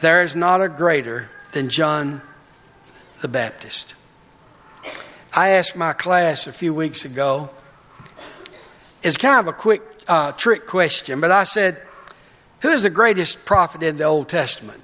there 0.00 0.22
is 0.22 0.36
not 0.36 0.60
a 0.60 0.68
greater 0.68 1.30
than 1.52 1.68
John 1.68 2.20
the 3.20 3.28
Baptist. 3.28 3.94
I 5.34 5.50
asked 5.50 5.76
my 5.76 5.92
class 5.92 6.46
a 6.46 6.52
few 6.52 6.72
weeks 6.72 7.04
ago, 7.04 7.50
it's 9.02 9.16
kind 9.16 9.40
of 9.40 9.48
a 9.48 9.52
quick 9.52 9.82
uh, 10.08 10.32
trick 10.32 10.66
question, 10.66 11.20
but 11.20 11.30
I 11.30 11.44
said, 11.44 11.80
Who 12.60 12.68
is 12.68 12.82
the 12.82 12.90
greatest 12.90 13.44
prophet 13.44 13.82
in 13.82 13.96
the 13.96 14.04
Old 14.04 14.28
Testament? 14.28 14.82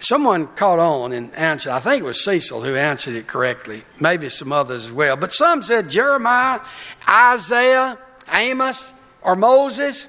Someone 0.00 0.46
caught 0.48 0.78
on 0.78 1.12
and 1.12 1.34
answered. 1.34 1.72
I 1.72 1.80
think 1.80 2.02
it 2.02 2.06
was 2.06 2.22
Cecil 2.24 2.62
who 2.62 2.76
answered 2.76 3.14
it 3.14 3.26
correctly. 3.26 3.82
Maybe 4.00 4.28
some 4.28 4.52
others 4.52 4.86
as 4.86 4.92
well. 4.92 5.16
But 5.16 5.32
some 5.32 5.62
said 5.62 5.90
Jeremiah, 5.90 6.60
Isaiah, 7.08 7.98
Amos, 8.32 8.92
or 9.22 9.34
Moses. 9.34 10.06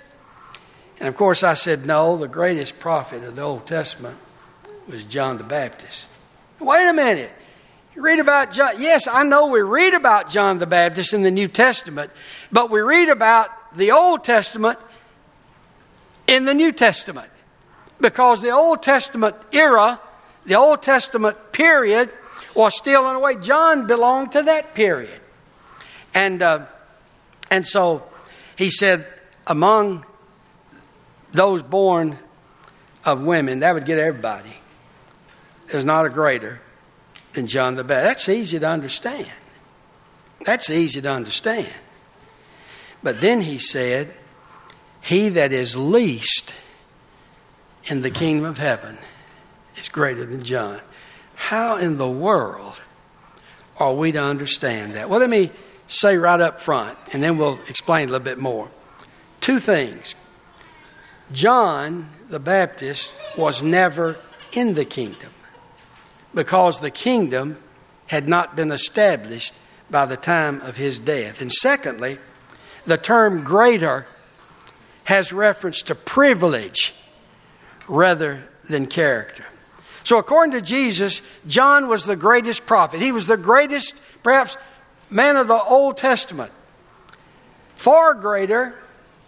And 1.00 1.10
of 1.10 1.16
course, 1.16 1.44
I 1.44 1.56
said 1.56 1.86
no. 1.86 2.18
The 2.18 2.28
greatest 2.28 2.80
prophet 2.80 3.24
of 3.24 3.36
the 3.36 3.42
Old 3.42 3.66
Testament 3.66 4.18
was 4.88 5.04
John 5.06 5.38
the 5.38 5.44
Baptist. 5.44 6.08
Wait 6.60 6.88
a 6.88 6.94
minute. 6.94 7.32
You 7.96 8.04
read 8.04 8.20
about 8.20 8.52
John. 8.52 8.80
Yes, 8.80 9.08
I 9.08 9.24
know 9.24 9.48
we 9.48 9.62
read 9.62 9.96
about 9.96 10.30
John 10.30 10.60
the 10.60 10.68
Baptist 10.68 11.14
in 11.14 11.24
the 11.24 11.32
New 11.32 11.48
Testament, 11.48 12.12
but 12.52 12.70
we 12.70 12.80
read 12.82 13.10
about 13.10 13.50
the 13.76 13.92
Old 13.92 14.24
Testament 14.24 14.78
in 16.28 16.46
the 16.46 16.54
New 16.54 16.72
Testament 16.72 17.29
because 18.00 18.42
the 18.42 18.52
Old 18.52 18.82
Testament 18.82 19.36
era, 19.52 20.00
the 20.46 20.56
Old 20.56 20.82
Testament 20.82 21.52
period, 21.52 22.10
was 22.56 22.76
still 22.76 23.10
in 23.10 23.16
a 23.16 23.20
way. 23.20 23.36
John 23.36 23.88
belonged 23.88 24.32
to 24.34 24.44
that 24.44 24.74
period. 24.74 25.22
And, 26.14 26.42
uh, 26.42 26.66
and 27.52 27.68
so 27.68 28.04
he 28.56 28.70
said, 28.70 29.06
among 29.48 30.06
those 31.32 31.62
born 31.62 32.18
of 33.06 33.22
women, 33.24 33.60
that 33.60 33.74
would 33.74 33.86
get 33.86 33.98
everybody. 33.98 34.58
There's 35.68 35.86
not 35.86 36.06
a 36.06 36.10
greater 36.10 36.60
than 37.34 37.48
John 37.48 37.76
the 37.76 37.84
Baptist. 37.84 38.28
That's 38.28 38.30
easy 38.30 38.60
to 38.60 38.68
understand. 38.68 39.28
That's 40.46 40.70
easy 40.70 41.02
to 41.02 41.12
understand. 41.12 41.70
But 43.04 43.22
then 43.22 43.42
he 43.42 43.60
said, 43.60 44.14
He 45.02 45.30
that 45.30 45.52
is 45.52 45.76
least 45.76 46.56
in 47.90 48.02
the 48.02 48.12
kingdom 48.12 48.46
of 48.46 48.58
heaven 48.58 48.98
is 49.76 49.90
greater 49.90 50.26
than 50.26 50.44
John. 50.44 50.80
How 51.36 51.78
in 51.78 51.98
the 51.98 52.10
world 52.10 52.82
are 53.78 53.94
we 53.94 54.12
to 54.12 54.22
understand 54.22 54.94
that? 54.94 55.10
Well, 55.10 55.20
let 55.20 55.30
me 55.30 55.52
say 55.88 56.18
right 56.18 56.40
up 56.40 56.60
front, 56.60 56.98
and 57.14 57.24
then 57.24 57.38
we'll 57.38 57.60
explain 57.68 58.10
a 58.10 58.12
little 58.12 58.24
bit 58.24 58.38
more. 58.38 58.70
Two 59.42 59.60
things. 59.60 60.16
John 61.32 62.10
the 62.30 62.40
Baptist 62.40 63.12
was 63.38 63.64
never 63.64 64.18
in 64.54 64.76
the 64.76 64.86
kingdom 64.86 65.32
because 66.34 66.80
the 66.80 66.92
kingdom 66.92 67.58
had 68.08 68.28
not 68.28 68.56
been 68.56 68.72
established 68.72 69.56
by 69.90 70.06
the 70.06 70.18
time 70.18 70.62
of 70.62 70.78
his 70.78 71.00
death. 71.00 71.42
And 71.42 71.52
secondly, 71.52 72.20
the 72.86 72.98
term 72.98 73.44
greater 73.44 74.06
has 75.06 75.34
reference 75.34 75.82
to 75.84 75.96
privilege 75.96 76.99
rather 77.90 78.48
than 78.70 78.86
character. 78.86 79.46
So, 80.04 80.18
according 80.18 80.54
to 80.54 80.62
Jesus, 80.62 81.22
John 81.48 81.88
was 81.88 82.06
the 82.06 82.16
greatest 82.16 82.66
prophet. 82.66 83.02
He 83.02 83.12
was 83.12 83.28
the 83.28 83.38
greatest, 83.38 84.00
perhaps, 84.24 84.56
man 85.10 85.36
of 85.36 85.48
the 85.48 85.62
Old 85.62 85.98
Testament. 85.98 86.52
Far 87.76 88.14
greater, 88.14 88.76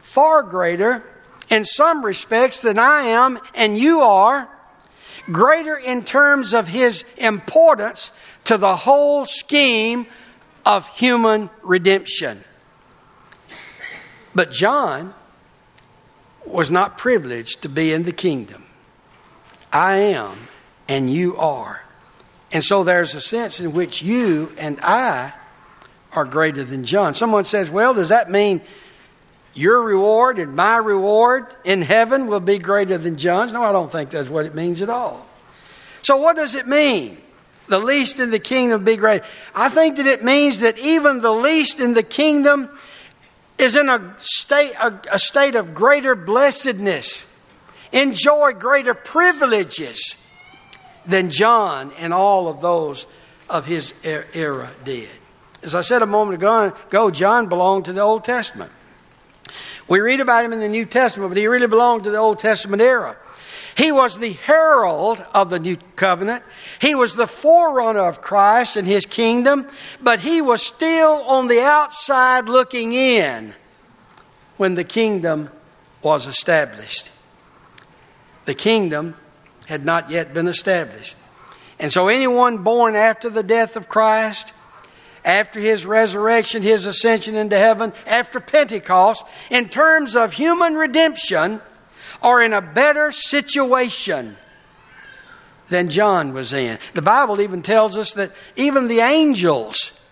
far 0.01 0.43
greater 0.43 1.03
in 1.49 1.65
some 1.65 2.03
respects 2.03 2.61
than 2.61 2.79
I 2.79 3.01
am 3.03 3.39
and 3.53 3.77
you 3.77 4.01
are. 4.01 4.49
Greater 5.31 5.75
in 5.75 6.03
terms 6.03 6.53
of 6.53 6.67
his 6.67 7.05
importance 7.17 8.11
to 8.45 8.57
the 8.57 8.75
whole 8.75 9.25
scheme 9.25 10.07
of 10.65 10.87
human 10.97 11.49
redemption. 11.61 12.43
But 14.33 14.51
John 14.51 15.13
was 16.45 16.71
not 16.71 16.97
privileged 16.97 17.61
to 17.63 17.69
be 17.69 17.93
in 17.93 18.03
the 18.03 18.11
kingdom. 18.11 18.65
I 19.71 19.97
am, 19.97 20.47
and 20.87 21.09
you 21.09 21.37
are. 21.37 21.83
And 22.51 22.63
so 22.63 22.83
there's 22.83 23.15
a 23.15 23.21
sense 23.21 23.59
in 23.59 23.73
which 23.73 24.01
you 24.01 24.51
and 24.57 24.79
I 24.81 25.33
are 26.13 26.25
greater 26.25 26.63
than 26.63 26.83
John. 26.83 27.13
Someone 27.13 27.45
says, 27.45 27.69
well, 27.69 27.93
does 27.93 28.09
that 28.09 28.29
mean 28.29 28.61
your 29.53 29.81
reward 29.81 30.39
and 30.39 30.55
my 30.55 30.77
reward 30.77 31.55
in 31.63 31.81
heaven 31.81 32.27
will 32.27 32.39
be 32.39 32.57
greater 32.57 32.97
than 32.97 33.15
John's? 33.15 33.51
No, 33.51 33.63
I 33.63 33.71
don't 33.71 33.91
think 33.91 34.09
that's 34.09 34.29
what 34.29 34.45
it 34.45 34.53
means 34.53 34.81
at 34.81 34.89
all. 34.89 35.25
So, 36.01 36.17
what 36.17 36.35
does 36.35 36.55
it 36.55 36.67
mean? 36.67 37.17
The 37.67 37.79
least 37.79 38.19
in 38.19 38.31
the 38.31 38.39
kingdom 38.39 38.83
be 38.83 38.97
great. 38.97 39.21
I 39.55 39.69
think 39.69 39.97
that 39.97 40.05
it 40.05 40.23
means 40.23 40.59
that 40.59 40.77
even 40.79 41.21
the 41.21 41.31
least 41.31 41.79
in 41.79 41.93
the 41.93 42.03
kingdom 42.03 42.69
is 43.61 43.75
in 43.75 43.89
a 43.89 44.15
state, 44.19 44.73
a, 44.81 44.99
a 45.11 45.19
state 45.19 45.55
of 45.55 45.73
greater 45.73 46.15
blessedness, 46.15 47.25
enjoy 47.91 48.53
greater 48.53 48.93
privileges 48.93 50.27
than 51.05 51.29
John 51.29 51.91
and 51.97 52.13
all 52.13 52.47
of 52.47 52.61
those 52.61 53.05
of 53.49 53.65
his 53.65 53.93
era 54.03 54.69
did. 54.83 55.09
As 55.63 55.75
I 55.75 55.81
said 55.81 56.01
a 56.01 56.07
moment 56.07 56.41
ago, 56.41 57.11
John 57.11 57.47
belonged 57.47 57.85
to 57.85 57.93
the 57.93 58.01
Old 58.01 58.23
Testament. 58.23 58.71
We 59.87 59.99
read 59.99 60.21
about 60.21 60.45
him 60.45 60.53
in 60.53 60.59
the 60.59 60.69
New 60.69 60.85
Testament, 60.85 61.29
but 61.29 61.37
he 61.37 61.47
really 61.47 61.67
belonged 61.67 62.05
to 62.05 62.11
the 62.11 62.17
Old 62.17 62.39
Testament 62.39 62.81
era. 62.81 63.17
He 63.77 63.91
was 63.91 64.17
the 64.17 64.33
herald 64.33 65.23
of 65.33 65.49
the 65.49 65.59
new 65.59 65.77
covenant. 65.95 66.43
He 66.79 66.95
was 66.95 67.15
the 67.15 67.27
forerunner 67.27 68.07
of 68.07 68.21
Christ 68.21 68.75
and 68.75 68.87
his 68.87 69.05
kingdom, 69.05 69.67
but 70.01 70.21
he 70.21 70.41
was 70.41 70.61
still 70.61 71.23
on 71.27 71.47
the 71.47 71.61
outside 71.61 72.49
looking 72.49 72.93
in 72.93 73.53
when 74.57 74.75
the 74.75 74.83
kingdom 74.83 75.49
was 76.01 76.27
established. 76.27 77.09
The 78.45 78.53
kingdom 78.53 79.15
had 79.67 79.85
not 79.85 80.09
yet 80.09 80.33
been 80.33 80.47
established. 80.47 81.15
And 81.79 81.91
so, 81.91 82.09
anyone 82.09 82.59
born 82.59 82.95
after 82.95 83.29
the 83.29 83.43
death 83.43 83.75
of 83.75 83.89
Christ, 83.89 84.53
after 85.23 85.59
his 85.59 85.85
resurrection, 85.85 86.61
his 86.61 86.85
ascension 86.85 87.35
into 87.35 87.57
heaven, 87.57 87.93
after 88.05 88.39
Pentecost, 88.39 89.25
in 89.49 89.69
terms 89.69 90.15
of 90.15 90.33
human 90.33 90.75
redemption, 90.75 91.61
are 92.21 92.41
in 92.41 92.53
a 92.53 92.61
better 92.61 93.11
situation 93.11 94.37
than 95.69 95.89
John 95.89 96.33
was 96.33 96.53
in. 96.53 96.77
The 96.93 97.01
Bible 97.01 97.41
even 97.41 97.61
tells 97.61 97.97
us 97.97 98.11
that 98.13 98.31
even 98.55 98.87
the 98.87 98.99
angels, 98.99 100.05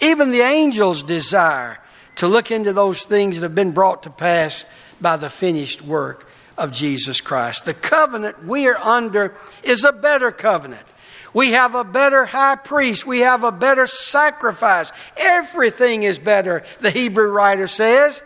even 0.00 0.30
the 0.30 0.40
angels 0.40 1.02
desire 1.02 1.80
to 2.16 2.28
look 2.28 2.50
into 2.50 2.72
those 2.72 3.02
things 3.02 3.36
that 3.36 3.42
have 3.42 3.54
been 3.54 3.72
brought 3.72 4.04
to 4.04 4.10
pass 4.10 4.64
by 5.00 5.16
the 5.16 5.30
finished 5.30 5.82
work 5.82 6.28
of 6.56 6.70
Jesus 6.70 7.20
Christ. 7.20 7.64
The 7.64 7.74
covenant 7.74 8.44
we 8.44 8.66
are 8.68 8.76
under 8.76 9.34
is 9.62 9.84
a 9.84 9.92
better 9.92 10.30
covenant. 10.30 10.86
We 11.32 11.52
have 11.52 11.74
a 11.74 11.84
better 11.84 12.26
high 12.26 12.56
priest. 12.56 13.06
We 13.06 13.20
have 13.20 13.44
a 13.44 13.52
better 13.52 13.86
sacrifice. 13.86 14.92
Everything 15.16 16.02
is 16.02 16.18
better, 16.18 16.64
the 16.80 16.90
Hebrew 16.90 17.30
writer 17.30 17.66
says. 17.66 18.22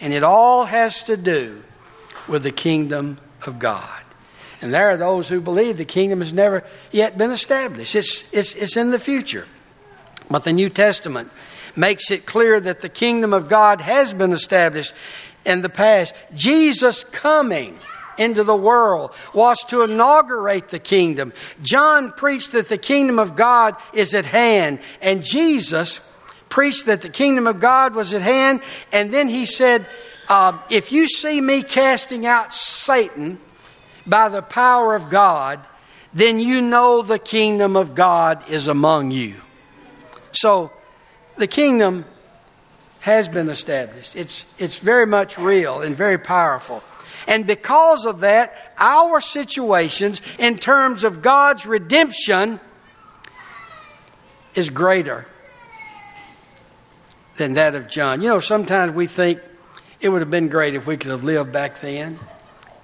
And 0.00 0.12
it 0.12 0.22
all 0.22 0.64
has 0.64 1.04
to 1.04 1.16
do 1.16 1.62
with 2.30 2.44
the 2.44 2.52
kingdom 2.52 3.18
of 3.46 3.58
God. 3.58 4.02
And 4.62 4.72
there 4.72 4.90
are 4.90 4.96
those 4.96 5.28
who 5.28 5.40
believe 5.40 5.76
the 5.76 5.84
kingdom 5.84 6.20
has 6.20 6.32
never 6.32 6.64
yet 6.90 7.18
been 7.18 7.30
established, 7.30 7.94
it's, 7.94 8.32
it's, 8.32 8.54
it's 8.54 8.76
in 8.76 8.90
the 8.90 8.98
future. 8.98 9.46
But 10.30 10.44
the 10.44 10.52
New 10.52 10.68
Testament 10.68 11.30
makes 11.74 12.10
it 12.10 12.26
clear 12.26 12.60
that 12.60 12.80
the 12.80 12.88
kingdom 12.88 13.32
of 13.32 13.48
God 13.48 13.80
has 13.80 14.12
been 14.12 14.32
established 14.32 14.94
in 15.44 15.62
the 15.62 15.68
past. 15.68 16.14
Jesus 16.34 17.04
coming 17.04 17.78
into 18.18 18.44
the 18.44 18.56
world 18.56 19.14
was 19.32 19.64
to 19.64 19.82
inaugurate 19.82 20.68
the 20.68 20.78
kingdom. 20.78 21.32
John 21.62 22.12
preached 22.12 22.52
that 22.52 22.68
the 22.68 22.78
kingdom 22.78 23.18
of 23.18 23.34
God 23.34 23.76
is 23.94 24.14
at 24.14 24.26
hand, 24.26 24.80
and 25.00 25.24
Jesus 25.24 26.06
preached 26.48 26.86
that 26.86 27.02
the 27.02 27.08
kingdom 27.08 27.46
of 27.46 27.60
God 27.60 27.94
was 27.94 28.12
at 28.12 28.22
hand, 28.22 28.60
and 28.92 29.12
then 29.12 29.28
he 29.28 29.46
said, 29.46 29.86
uh, 30.30 30.58
If 30.70 30.92
you 30.92 31.06
see 31.06 31.40
me 31.40 31.62
casting 31.62 32.24
out 32.24 32.54
Satan 32.54 33.38
by 34.06 34.28
the 34.28 34.42
power 34.42 34.94
of 34.94 35.10
God, 35.10 35.60
then 36.14 36.38
you 36.38 36.62
know 36.62 37.02
the 37.02 37.18
kingdom 37.18 37.76
of 37.76 37.94
God 37.94 38.48
is 38.48 38.68
among 38.68 39.10
you. 39.10 39.36
So, 40.32 40.72
the 41.36 41.46
kingdom 41.46 42.04
has 43.00 43.28
been 43.28 43.48
established. 43.48 44.14
It's, 44.16 44.44
it's 44.58 44.78
very 44.78 45.06
much 45.06 45.38
real 45.38 45.80
and 45.80 45.96
very 45.96 46.18
powerful. 46.18 46.82
And 47.26 47.46
because 47.46 48.04
of 48.04 48.20
that, 48.20 48.74
our 48.78 49.20
situations 49.20 50.22
in 50.38 50.58
terms 50.58 51.04
of 51.04 51.22
God's 51.22 51.66
redemption 51.66 52.60
is 54.54 54.70
greater 54.70 55.26
than 57.36 57.54
that 57.54 57.74
of 57.74 57.88
John. 57.88 58.20
You 58.20 58.28
know, 58.28 58.40
sometimes 58.40 58.92
we 58.92 59.06
think 59.06 59.40
it 60.00 60.08
would 60.08 60.22
have 60.22 60.30
been 60.30 60.48
great 60.48 60.74
if 60.74 60.86
we 60.86 60.96
could 60.96 61.10
have 61.10 61.24
lived 61.24 61.52
back 61.52 61.80
then. 61.80 62.18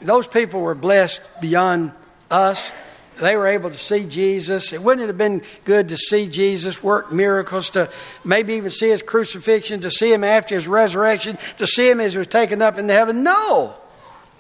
Those 0.01 0.27
people 0.27 0.61
were 0.61 0.75
blessed 0.75 1.41
beyond 1.41 1.93
us 2.31 2.73
they 3.19 3.37
were 3.37 3.47
able 3.47 3.71
to 3.71 3.79
see 3.79 4.07
Jesus. 4.07 4.73
It 4.73 4.83
wouldn't 4.83 5.07
have 5.07 5.17
been 5.17 5.43
good 5.65 5.89
to 5.89 5.97
see 5.97 6.29
Jesus 6.29 6.83
work 6.83 7.13
miracles, 7.13 7.71
to 7.71 7.91
maybe 8.25 8.55
even 8.55 8.71
see 8.71 8.91
his 8.91 9.03
crucifixion, 9.03 9.81
to 9.81 9.91
see 9.91 10.13
him 10.13 10.23
after 10.23 10.55
his 10.55 10.69
resurrection, 10.69 11.39
to 11.57 11.67
see 11.67 11.89
him 11.89 12.01
as 12.01 12.13
he 12.13 12.19
was 12.19 12.27
taken 12.27 12.61
up 12.61 12.77
into 12.77 12.93
heaven. 12.93 13.23
No, 13.23 13.75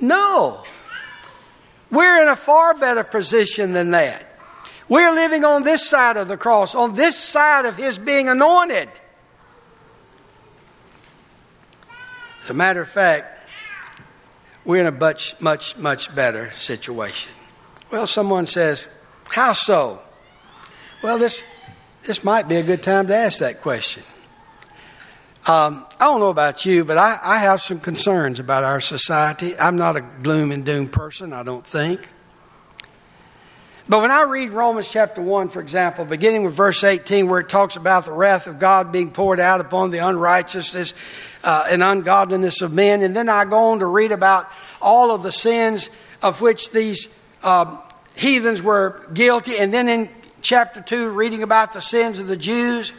no. 0.00 0.62
We're 1.90 2.22
in 2.22 2.28
a 2.28 2.36
far 2.36 2.74
better 2.74 3.04
position 3.04 3.72
than 3.72 3.92
that. 3.92 4.24
We're 4.88 5.14
living 5.14 5.44
on 5.44 5.62
this 5.62 5.88
side 5.88 6.16
of 6.16 6.28
the 6.28 6.36
cross, 6.36 6.74
on 6.74 6.94
this 6.94 7.16
side 7.16 7.64
of 7.64 7.76
his 7.76 7.96
being 7.96 8.28
anointed. 8.28 8.90
As 12.46 12.50
a 12.50 12.54
matter 12.54 12.80
of 12.80 12.88
fact, 12.88 13.40
we're 14.64 14.80
in 14.80 14.86
a 14.86 14.92
much, 14.92 15.34
much, 15.40 15.76
much 15.78 16.14
better 16.14 16.52
situation. 16.52 17.32
Well, 17.90 18.06
someone 18.06 18.46
says, 18.46 18.86
How 19.30 19.52
so? 19.52 20.00
Well, 21.02 21.18
this, 21.18 21.42
this 22.04 22.22
might 22.22 22.46
be 22.46 22.54
a 22.54 22.62
good 22.62 22.84
time 22.84 23.08
to 23.08 23.16
ask 23.16 23.40
that 23.40 23.62
question. 23.62 24.04
Um, 25.48 25.86
I 25.98 26.04
don't 26.04 26.20
know 26.20 26.30
about 26.30 26.64
you, 26.64 26.84
but 26.84 26.98
I, 26.98 27.18
I 27.20 27.38
have 27.38 27.60
some 27.60 27.80
concerns 27.80 28.38
about 28.38 28.62
our 28.62 28.80
society. 28.80 29.58
I'm 29.58 29.76
not 29.76 29.96
a 29.96 30.00
gloom 30.22 30.52
and 30.52 30.64
doom 30.64 30.88
person, 30.88 31.32
I 31.32 31.42
don't 31.42 31.66
think. 31.66 32.08
But 33.88 34.00
when 34.00 34.10
I 34.10 34.22
read 34.22 34.50
Romans 34.50 34.88
chapter 34.88 35.22
1, 35.22 35.48
for 35.48 35.60
example, 35.60 36.04
beginning 36.04 36.42
with 36.42 36.54
verse 36.54 36.82
18, 36.82 37.28
where 37.28 37.38
it 37.38 37.48
talks 37.48 37.76
about 37.76 38.04
the 38.04 38.10
wrath 38.10 38.48
of 38.48 38.58
God 38.58 38.90
being 38.90 39.12
poured 39.12 39.38
out 39.38 39.60
upon 39.60 39.92
the 39.92 39.98
unrighteousness 39.98 40.92
uh, 41.44 41.66
and 41.70 41.84
ungodliness 41.84 42.62
of 42.62 42.72
men, 42.72 43.00
and 43.02 43.14
then 43.14 43.28
I 43.28 43.44
go 43.44 43.56
on 43.56 43.78
to 43.78 43.86
read 43.86 44.10
about 44.10 44.50
all 44.82 45.12
of 45.12 45.22
the 45.22 45.30
sins 45.30 45.88
of 46.20 46.40
which 46.40 46.72
these 46.72 47.16
uh, 47.44 47.76
heathens 48.16 48.60
were 48.60 49.06
guilty, 49.14 49.56
and 49.56 49.72
then 49.72 49.88
in 49.88 50.08
chapter 50.40 50.80
2, 50.80 51.10
reading 51.10 51.44
about 51.44 51.72
the 51.72 51.80
sins 51.80 52.18
of 52.18 52.26
the 52.26 52.36
Jews, 52.36 52.92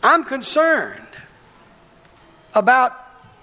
I'm 0.00 0.22
concerned 0.22 1.08
about 2.54 2.96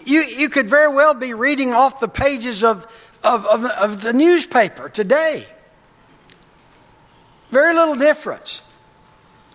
you, 0.06 0.22
you 0.22 0.48
could 0.48 0.70
very 0.70 0.93
well 0.93 1.13
be 1.13 1.34
reading 1.34 1.74
off 1.74 2.00
the 2.00 2.08
pages 2.08 2.63
of, 2.63 2.88
of, 3.26 3.46
of, 3.46 3.65
of 3.65 4.02
the 4.02 4.13
newspaper 4.13 4.88
today. 4.88 5.46
Very 7.50 7.74
little 7.74 7.96
difference. 7.96 8.62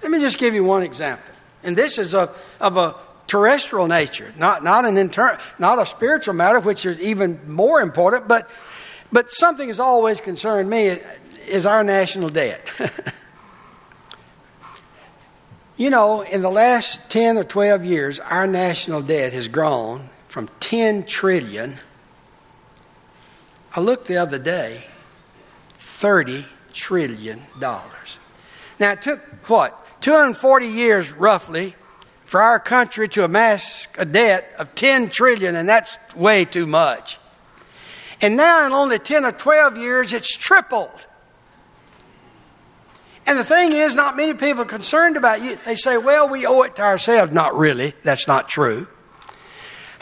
Let 0.03 0.11
me 0.11 0.21
just 0.21 0.39
give 0.39 0.55
you 0.55 0.65
one 0.65 0.83
example. 0.83 1.33
And 1.63 1.77
this 1.77 1.99
is 1.99 2.15
a, 2.15 2.31
of 2.61 2.77
a 2.77 2.97
terrestrial 3.27 3.87
nature, 3.87 4.33
not, 4.37 4.65
not, 4.65 4.85
an 4.85 4.97
inter, 4.97 5.39
not 5.59 5.79
a 5.79 5.87
spiritual 5.87 6.35
matter, 6.35 6.61
which 6.61 6.85
is 6.85 7.01
even 7.01 7.41
more 7.51 7.81
important, 7.81 8.29
but 8.29 8.51
but 9.13 9.31
something 9.31 9.69
has 9.69 9.79
always 9.79 10.21
concerned 10.23 10.71
me 10.71 10.99
is 11.47 11.67
our 11.67 11.85
national 11.85 12.31
debt. 12.31 12.67
you 15.77 15.91
know, 15.91 16.23
in 16.23 16.41
the 16.41 16.51
last 16.51 17.11
10 17.11 17.37
or 17.37 17.45
12 17.45 17.85
years, 17.85 18.21
our 18.21 18.47
national 18.47 19.03
debt 19.03 19.35
has 19.35 19.49
grown 19.49 20.09
from 20.29 20.49
10 20.61 21.05
trillion. 21.05 21.79
I 23.77 23.81
looked 23.81 24.07
the 24.07 24.17
other 24.17 24.39
day, 24.39 24.87
30 25.75 26.47
trillion 26.73 27.43
dollars. 27.59 28.19
Now, 28.79 28.93
it 28.93 29.03
took 29.03 29.21
what? 29.49 29.79
240 30.01 30.67
years 30.67 31.13
roughly 31.13 31.77
for 32.25 32.41
our 32.41 32.59
country 32.59 33.09
to 33.11 33.25
amass 33.25 33.87
a 33.99 34.05
debt 34.05 34.53
of 34.59 34.75
10 34.75 35.11
trillion, 35.11 35.55
and 35.55 35.69
that's 35.69 35.99
way 36.17 36.45
too 36.45 36.67
much. 36.67 37.19
And 38.21 38.37
now, 38.37 38.67
in 38.67 38.73
only 38.73 38.99
10 38.99 39.25
or 39.25 39.33
12 39.33 39.77
years, 39.77 40.13
it's 40.13 40.37
tripled. 40.37 41.07
And 43.27 43.39
the 43.39 43.45
thing 43.45 43.73
is, 43.73 43.95
not 43.95 44.17
many 44.17 44.35
people 44.35 44.63
are 44.63 44.67
concerned 44.67 45.17
about 45.17 45.43
you. 45.43 45.57
They 45.65 45.77
say, 45.77 45.97
well, 45.97 46.29
we 46.29 46.47
owe 46.47 46.63
it 46.63 46.77
to 46.77 46.83
ourselves. 46.83 47.33
Not 47.33 47.57
really. 47.57 47.95
That's 48.03 48.27
not 48.27 48.49
true. 48.49 48.89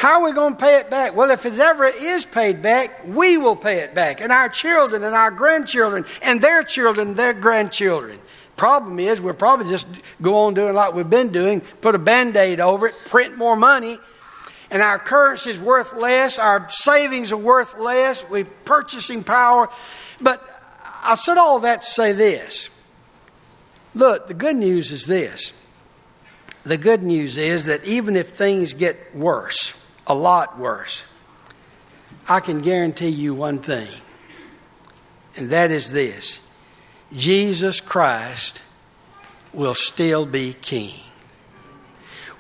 How 0.01 0.23
are 0.23 0.31
we 0.31 0.33
going 0.33 0.55
to 0.55 0.59
pay 0.59 0.79
it 0.79 0.89
back? 0.89 1.15
Well, 1.15 1.31
if 1.31 1.45
it 1.45 1.59
ever 1.59 1.85
is 1.85 2.25
paid 2.25 2.63
back, 2.63 3.07
we 3.07 3.37
will 3.37 3.55
pay 3.55 3.81
it 3.81 3.95
back. 3.95 4.23
And 4.23 4.33
our 4.33 4.49
children 4.49 5.03
and 5.03 5.15
our 5.15 5.31
grandchildren 5.31 6.07
and 6.23 6.41
their 6.41 6.63
children, 6.63 7.13
their 7.13 7.35
grandchildren. 7.35 8.19
Problem 8.57 8.99
is, 8.99 9.21
we'll 9.21 9.35
probably 9.35 9.69
just 9.69 9.87
go 10.23 10.47
on 10.47 10.55
doing 10.55 10.73
like 10.73 10.95
we've 10.95 11.11
been 11.11 11.29
doing, 11.29 11.61
put 11.83 11.95
a 11.95 11.99
band 11.99 12.35
aid 12.39 12.61
over 12.61 12.87
it, 12.87 12.95
print 13.05 13.37
more 13.37 13.57
money, 13.57 13.99
and 14.71 14.81
our 14.81 14.99
currency 14.99 15.51
is 15.51 15.61
worth 15.61 15.93
less, 15.93 16.39
our 16.39 16.67
savings 16.71 17.31
are 17.31 17.37
worth 17.37 17.79
less, 17.79 18.27
we're 18.31 18.47
purchasing 18.65 19.23
power. 19.23 19.69
But 20.19 20.43
I've 21.03 21.21
said 21.21 21.37
all 21.37 21.61
that 21.61 21.83
to 21.83 21.87
say 21.87 22.13
this. 22.13 22.71
Look, 23.93 24.29
the 24.29 24.35
good 24.35 24.57
news 24.57 24.93
is 24.93 25.05
this. 25.05 25.53
The 26.65 26.79
good 26.79 27.03
news 27.03 27.37
is 27.37 27.67
that 27.67 27.85
even 27.85 28.17
if 28.17 28.31
things 28.31 28.73
get 28.73 29.15
worse, 29.15 29.77
a 30.11 30.15
lot 30.15 30.59
worse, 30.59 31.05
I 32.29 32.41
can 32.41 32.63
guarantee 32.63 33.11
you 33.11 33.33
one 33.33 33.61
thing, 33.61 33.89
and 35.37 35.51
that 35.51 35.71
is 35.71 35.93
this 35.93 36.41
Jesus 37.13 37.81
Christ 37.81 38.61
will 39.53 39.75
still 39.75 40.27
be 40.27 40.57
king. 40.61 40.99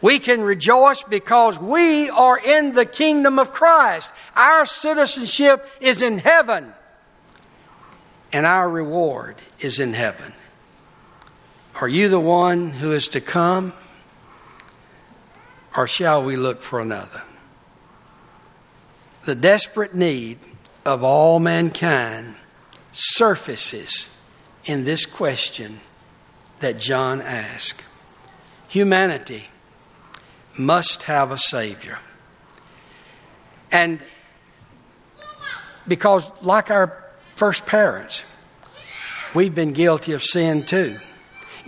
We 0.03 0.19
can 0.19 0.41
rejoice 0.41 1.05
because 1.05 1.61
we 1.61 2.11
are 2.11 2.41
in 2.45 2.73
the 2.73 2.87
kingdom 2.87 3.39
of 3.39 3.53
Christ. 3.53 4.11
Our 4.35 4.67
citizenship 4.67 5.65
is 5.81 6.03
in 6.03 6.19
heaven, 6.19 6.73
and 8.33 8.47
our 8.47 8.69
reward 8.69 9.37
is 9.61 9.79
in 9.79 9.93
heaven. 9.93 10.33
Are 11.81 11.89
you 11.89 12.09
the 12.09 12.19
one 12.19 12.71
who 12.71 12.91
is 12.91 13.07
to 13.09 13.21
come, 13.21 13.75
or 15.77 15.87
shall 15.87 16.25
we 16.25 16.35
look 16.35 16.63
for 16.63 16.81
another? 16.81 17.23
The 19.25 19.35
desperate 19.35 19.95
need 19.95 20.39
of 20.85 21.05
all 21.05 21.39
mankind 21.39 22.37
surfaces 22.93 24.23
in 24.65 24.85
this 24.85 25.07
question 25.07 25.81
that 26.61 26.79
John 26.79 27.21
asked. 27.21 27.85
Humanity 28.69 29.49
must 30.59 31.05
have 31.05 31.31
a 31.31 31.39
Savior. 31.39 31.99
And 33.73 34.01
because, 35.87 36.31
like 36.43 36.71
our 36.71 37.05
first 37.37 37.67
parents, 37.67 38.25
we've 39.35 39.55
been 39.55 39.73
guilty 39.73 40.13
of 40.13 40.23
sin 40.23 40.63
too. 40.63 40.99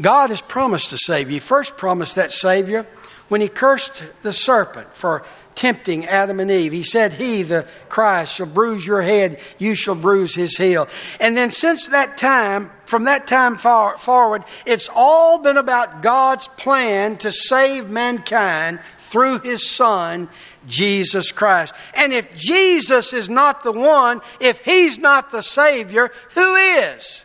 God 0.00 0.30
has 0.30 0.42
promised 0.42 0.92
a 0.92 0.98
Savior. 0.98 1.32
He 1.32 1.38
first 1.38 1.76
promised 1.76 2.16
that 2.16 2.32
Savior 2.32 2.86
when 3.28 3.40
he 3.40 3.48
cursed 3.48 4.05
the 4.22 4.32
serpent 4.32 4.88
for 4.94 5.24
tempting 5.55 6.05
Adam 6.07 6.40
and 6.40 6.50
Eve. 6.50 6.72
He 6.72 6.82
said, 6.82 7.14
He, 7.14 7.42
the 7.42 7.66
Christ, 7.88 8.36
shall 8.36 8.46
bruise 8.46 8.86
your 8.86 9.03
head, 9.03 9.40
you 9.59 9.74
shall 9.74 9.94
bruise 9.94 10.34
his 10.34 10.57
heel. 10.57 10.88
And 11.20 11.36
then 11.36 11.50
since 11.50 11.88
that 11.88 12.18
time, 12.18 12.70
from 12.84 13.05
that 13.05 13.26
time 13.26 13.57
far, 13.57 13.98
forward, 13.98 14.44
it's 14.66 14.88
all 14.94 15.38
been 15.38 15.57
about 15.57 16.03
God's 16.03 16.48
plan 16.48 17.16
to 17.18 17.32
save 17.32 17.90
mankind 17.90 18.80
through 18.98 19.40
his 19.40 19.68
Son, 19.68 20.28
Jesus 20.66 21.32
Christ. 21.32 21.74
And 21.94 22.12
if 22.12 22.34
Jesus 22.36 23.12
is 23.12 23.28
not 23.28 23.62
the 23.62 23.72
one, 23.72 24.20
if 24.40 24.64
he's 24.64 24.98
not 24.98 25.30
the 25.30 25.42
Savior, 25.42 26.11
who 26.34 26.55
is? 26.55 27.24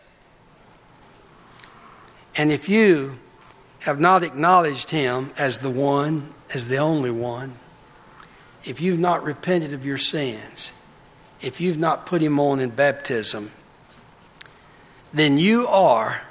And 2.35 2.51
if 2.51 2.69
you 2.69 3.17
have 3.79 3.99
not 3.99 4.23
acknowledged 4.23 4.91
him 4.91 5.31
as 5.37 5.59
the 5.59 5.69
one, 5.69 6.33
as 6.53 6.67
the 6.67 6.77
only 6.77 7.09
one, 7.09 7.53
if 8.67 8.81
you've 8.81 8.99
not 8.99 9.23
repented 9.23 9.73
of 9.73 9.85
your 9.85 9.97
sins, 9.97 10.73
if 11.41 11.61
you've 11.61 11.77
not 11.77 12.05
put 12.05 12.21
him 12.21 12.39
on 12.39 12.59
in 12.59 12.69
baptism, 12.69 13.51
then 15.13 15.37
you 15.37 15.67
are 15.67 16.23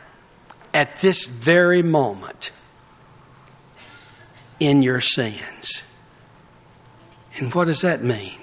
at 0.74 0.98
this 0.98 1.24
very 1.24 1.82
moment 1.82 2.50
in 4.60 4.82
your 4.82 5.00
sins. 5.00 5.82
And 7.38 7.52
what 7.54 7.66
does 7.66 7.80
that 7.80 8.02
mean? 8.02 8.38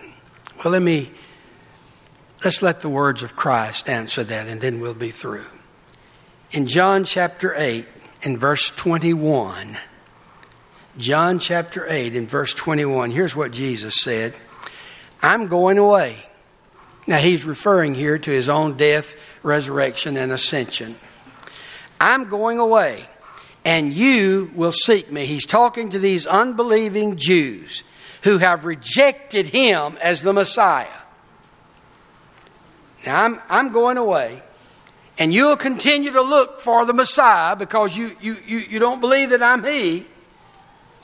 Well, 0.64 0.72
let 0.72 0.82
me 0.82 1.12
let's 2.44 2.62
let 2.62 2.82
the 2.82 2.89
words 2.89 3.22
of 3.22 3.36
Christ 3.36 3.89
answer 3.89 4.24
that 4.24 4.48
and 4.48 4.60
then 4.60 4.80
we'll 4.80 4.94
be 4.94 5.12
through. 5.12 5.46
In 6.52 6.68
John 6.68 7.04
chapter 7.04 7.54
8 7.56 7.88
in 8.24 8.38
verse 8.38 8.70
21, 8.70 9.78
John 10.98 11.39
chapter 11.39 11.88
8 11.89 12.16
in 12.16 12.28
verse 12.28 12.54
21, 12.54 13.10
here's 13.10 13.36
what 13.36 13.52
Jesus 13.52 14.02
said 14.02 14.34
I'm 15.22 15.48
going 15.48 15.78
away. 15.78 16.18
Now, 17.06 17.18
he's 17.18 17.44
referring 17.44 17.96
here 17.96 18.18
to 18.18 18.32
his 18.32 18.48
own 18.48 18.78
death, 18.78 19.16
resurrection, 19.44 20.16
and 20.16 20.32
ascension. 20.32 20.96
I'm 22.00 22.30
going 22.30 22.60
away, 22.60 23.06
and 23.66 23.91
you 23.91 24.52
will 24.56 24.72
seek 24.72 25.12
me. 25.12 25.26
He's 25.26 25.46
talking 25.46 25.89
to 25.89 26.00
these 26.00 26.26
unbelieving 26.26 27.18
Jews 27.18 27.84
who 28.22 28.38
have 28.38 28.64
rejected 28.64 29.48
him 29.48 29.98
as 30.02 30.22
the 30.22 30.32
Messiah. 30.32 30.88
Now, 33.06 33.26
I'm, 33.26 33.41
I'm 33.50 33.74
going 33.74 33.98
away, 33.98 34.41
and 35.20 35.34
you'll 35.34 35.58
continue 35.58 36.12
to 36.12 36.22
look 36.22 36.62
for 36.62 36.86
the 36.86 36.94
Messiah 36.94 37.58
because 37.58 37.98
you, 37.98 38.16
you, 38.22 38.38
you, 38.46 38.60
you 38.60 38.80
don't 38.80 39.02
believe 39.02 39.32
that 39.32 39.44
I'm 39.44 39.66
he, 39.66 40.06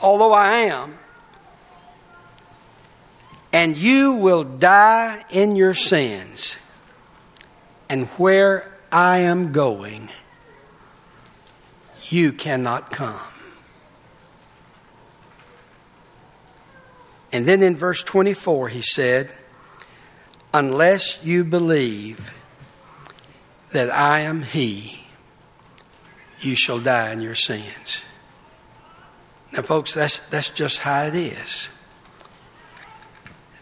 although 0.02 0.34
I 0.34 0.52
am. 0.62 0.98
And 3.52 3.78
you 3.78 4.14
will 4.14 4.44
die 4.44 5.26
in 5.30 5.56
your 5.56 5.74
sins. 5.74 6.58
And 7.90 8.08
where 8.10 8.72
I 8.92 9.20
am 9.20 9.52
going, 9.52 10.10
you 12.10 12.32
cannot 12.32 12.92
come. 12.92 13.34
And 17.32 17.48
then 17.48 17.62
in 17.62 17.76
verse 17.76 18.04
24, 18.04 18.70
he 18.70 18.82
said, 18.82 19.30
Unless 20.54 21.24
you 21.24 21.44
believe 21.44 22.32
that 23.72 23.92
I 23.92 24.22
am 24.22 24.42
He, 24.42 25.06
you 26.42 26.56
shall 26.56 26.80
die 26.80 27.14
in 27.14 27.22
your 27.22 27.36
sins. 27.36 28.06
Now, 29.52 29.64
folks, 29.64 29.94
that's, 29.94 30.20
that's 30.30 30.50
just 30.50 30.80
how 30.80 31.04
it 31.04 31.16
is. 31.16 31.70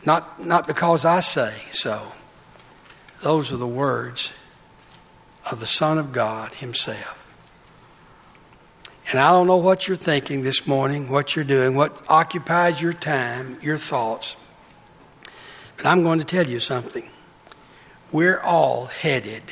Not, 0.06 0.46
not 0.46 0.68
because 0.68 1.06
I 1.06 1.22
say 1.22 1.54
so. 1.70 2.12
Those 3.22 3.52
are 3.52 3.58
the 3.58 3.68
words 3.68 4.34
of 5.50 5.60
the 5.60 5.68
Son 5.68 5.98
of 5.98 6.12
God 6.12 6.54
Himself. 6.56 7.26
And 9.10 9.20
I 9.20 9.32
don't 9.32 9.48
know 9.48 9.58
what 9.58 9.88
you're 9.88 9.96
thinking 9.96 10.44
this 10.44 10.68
morning, 10.68 11.10
what 11.10 11.36
you're 11.36 11.46
doing, 11.46 11.76
what 11.76 12.04
occupies 12.10 12.82
your 12.82 12.94
time, 12.94 13.58
your 13.62 13.78
thoughts. 13.78 14.36
But 15.78 15.86
I'm 15.86 16.04
going 16.04 16.20
to 16.20 16.26
tell 16.26 16.46
you 16.46 16.60
something. 16.60 17.10
We're 18.12 18.40
all 18.40 18.88
headed 18.88 19.44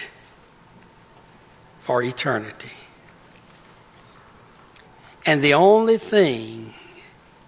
for 1.80 2.02
eternity. 2.04 2.72
And 5.26 5.42
the 5.42 5.56
only 5.56 5.98
thing 5.98 6.74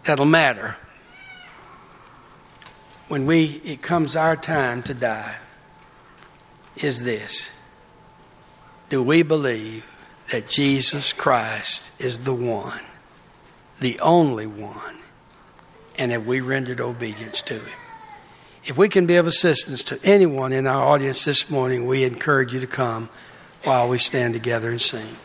that'll 0.03 0.25
matter 0.25 0.77
when 3.07 3.25
we 3.25 3.61
it 3.63 3.81
comes 3.81 4.15
our 4.15 4.35
time 4.35 4.81
to 4.83 4.93
die 4.93 5.37
is 6.75 7.03
this. 7.03 7.51
Do 8.89 9.03
we 9.03 9.21
believe 9.21 9.85
that 10.31 10.47
Jesus 10.47 11.13
Christ 11.13 11.91
is 12.01 12.19
the 12.19 12.33
one, 12.33 12.83
the 13.79 13.99
only 13.99 14.47
one, 14.47 14.97
and 15.97 16.11
have 16.11 16.25
we 16.25 16.41
rendered 16.41 16.81
obedience 16.81 17.41
to 17.43 17.55
him? 17.55 17.77
If 18.65 18.77
we 18.77 18.89
can 18.89 19.05
be 19.05 19.15
of 19.15 19.27
assistance 19.27 19.83
to 19.83 19.99
anyone 20.03 20.51
in 20.51 20.67
our 20.67 20.83
audience 20.83 21.23
this 21.23 21.49
morning, 21.49 21.87
we 21.87 22.03
encourage 22.03 22.53
you 22.53 22.59
to 22.59 22.67
come 22.67 23.09
while 23.63 23.87
we 23.87 23.97
stand 23.97 24.33
together 24.33 24.69
and 24.69 24.81
sing. 24.81 25.15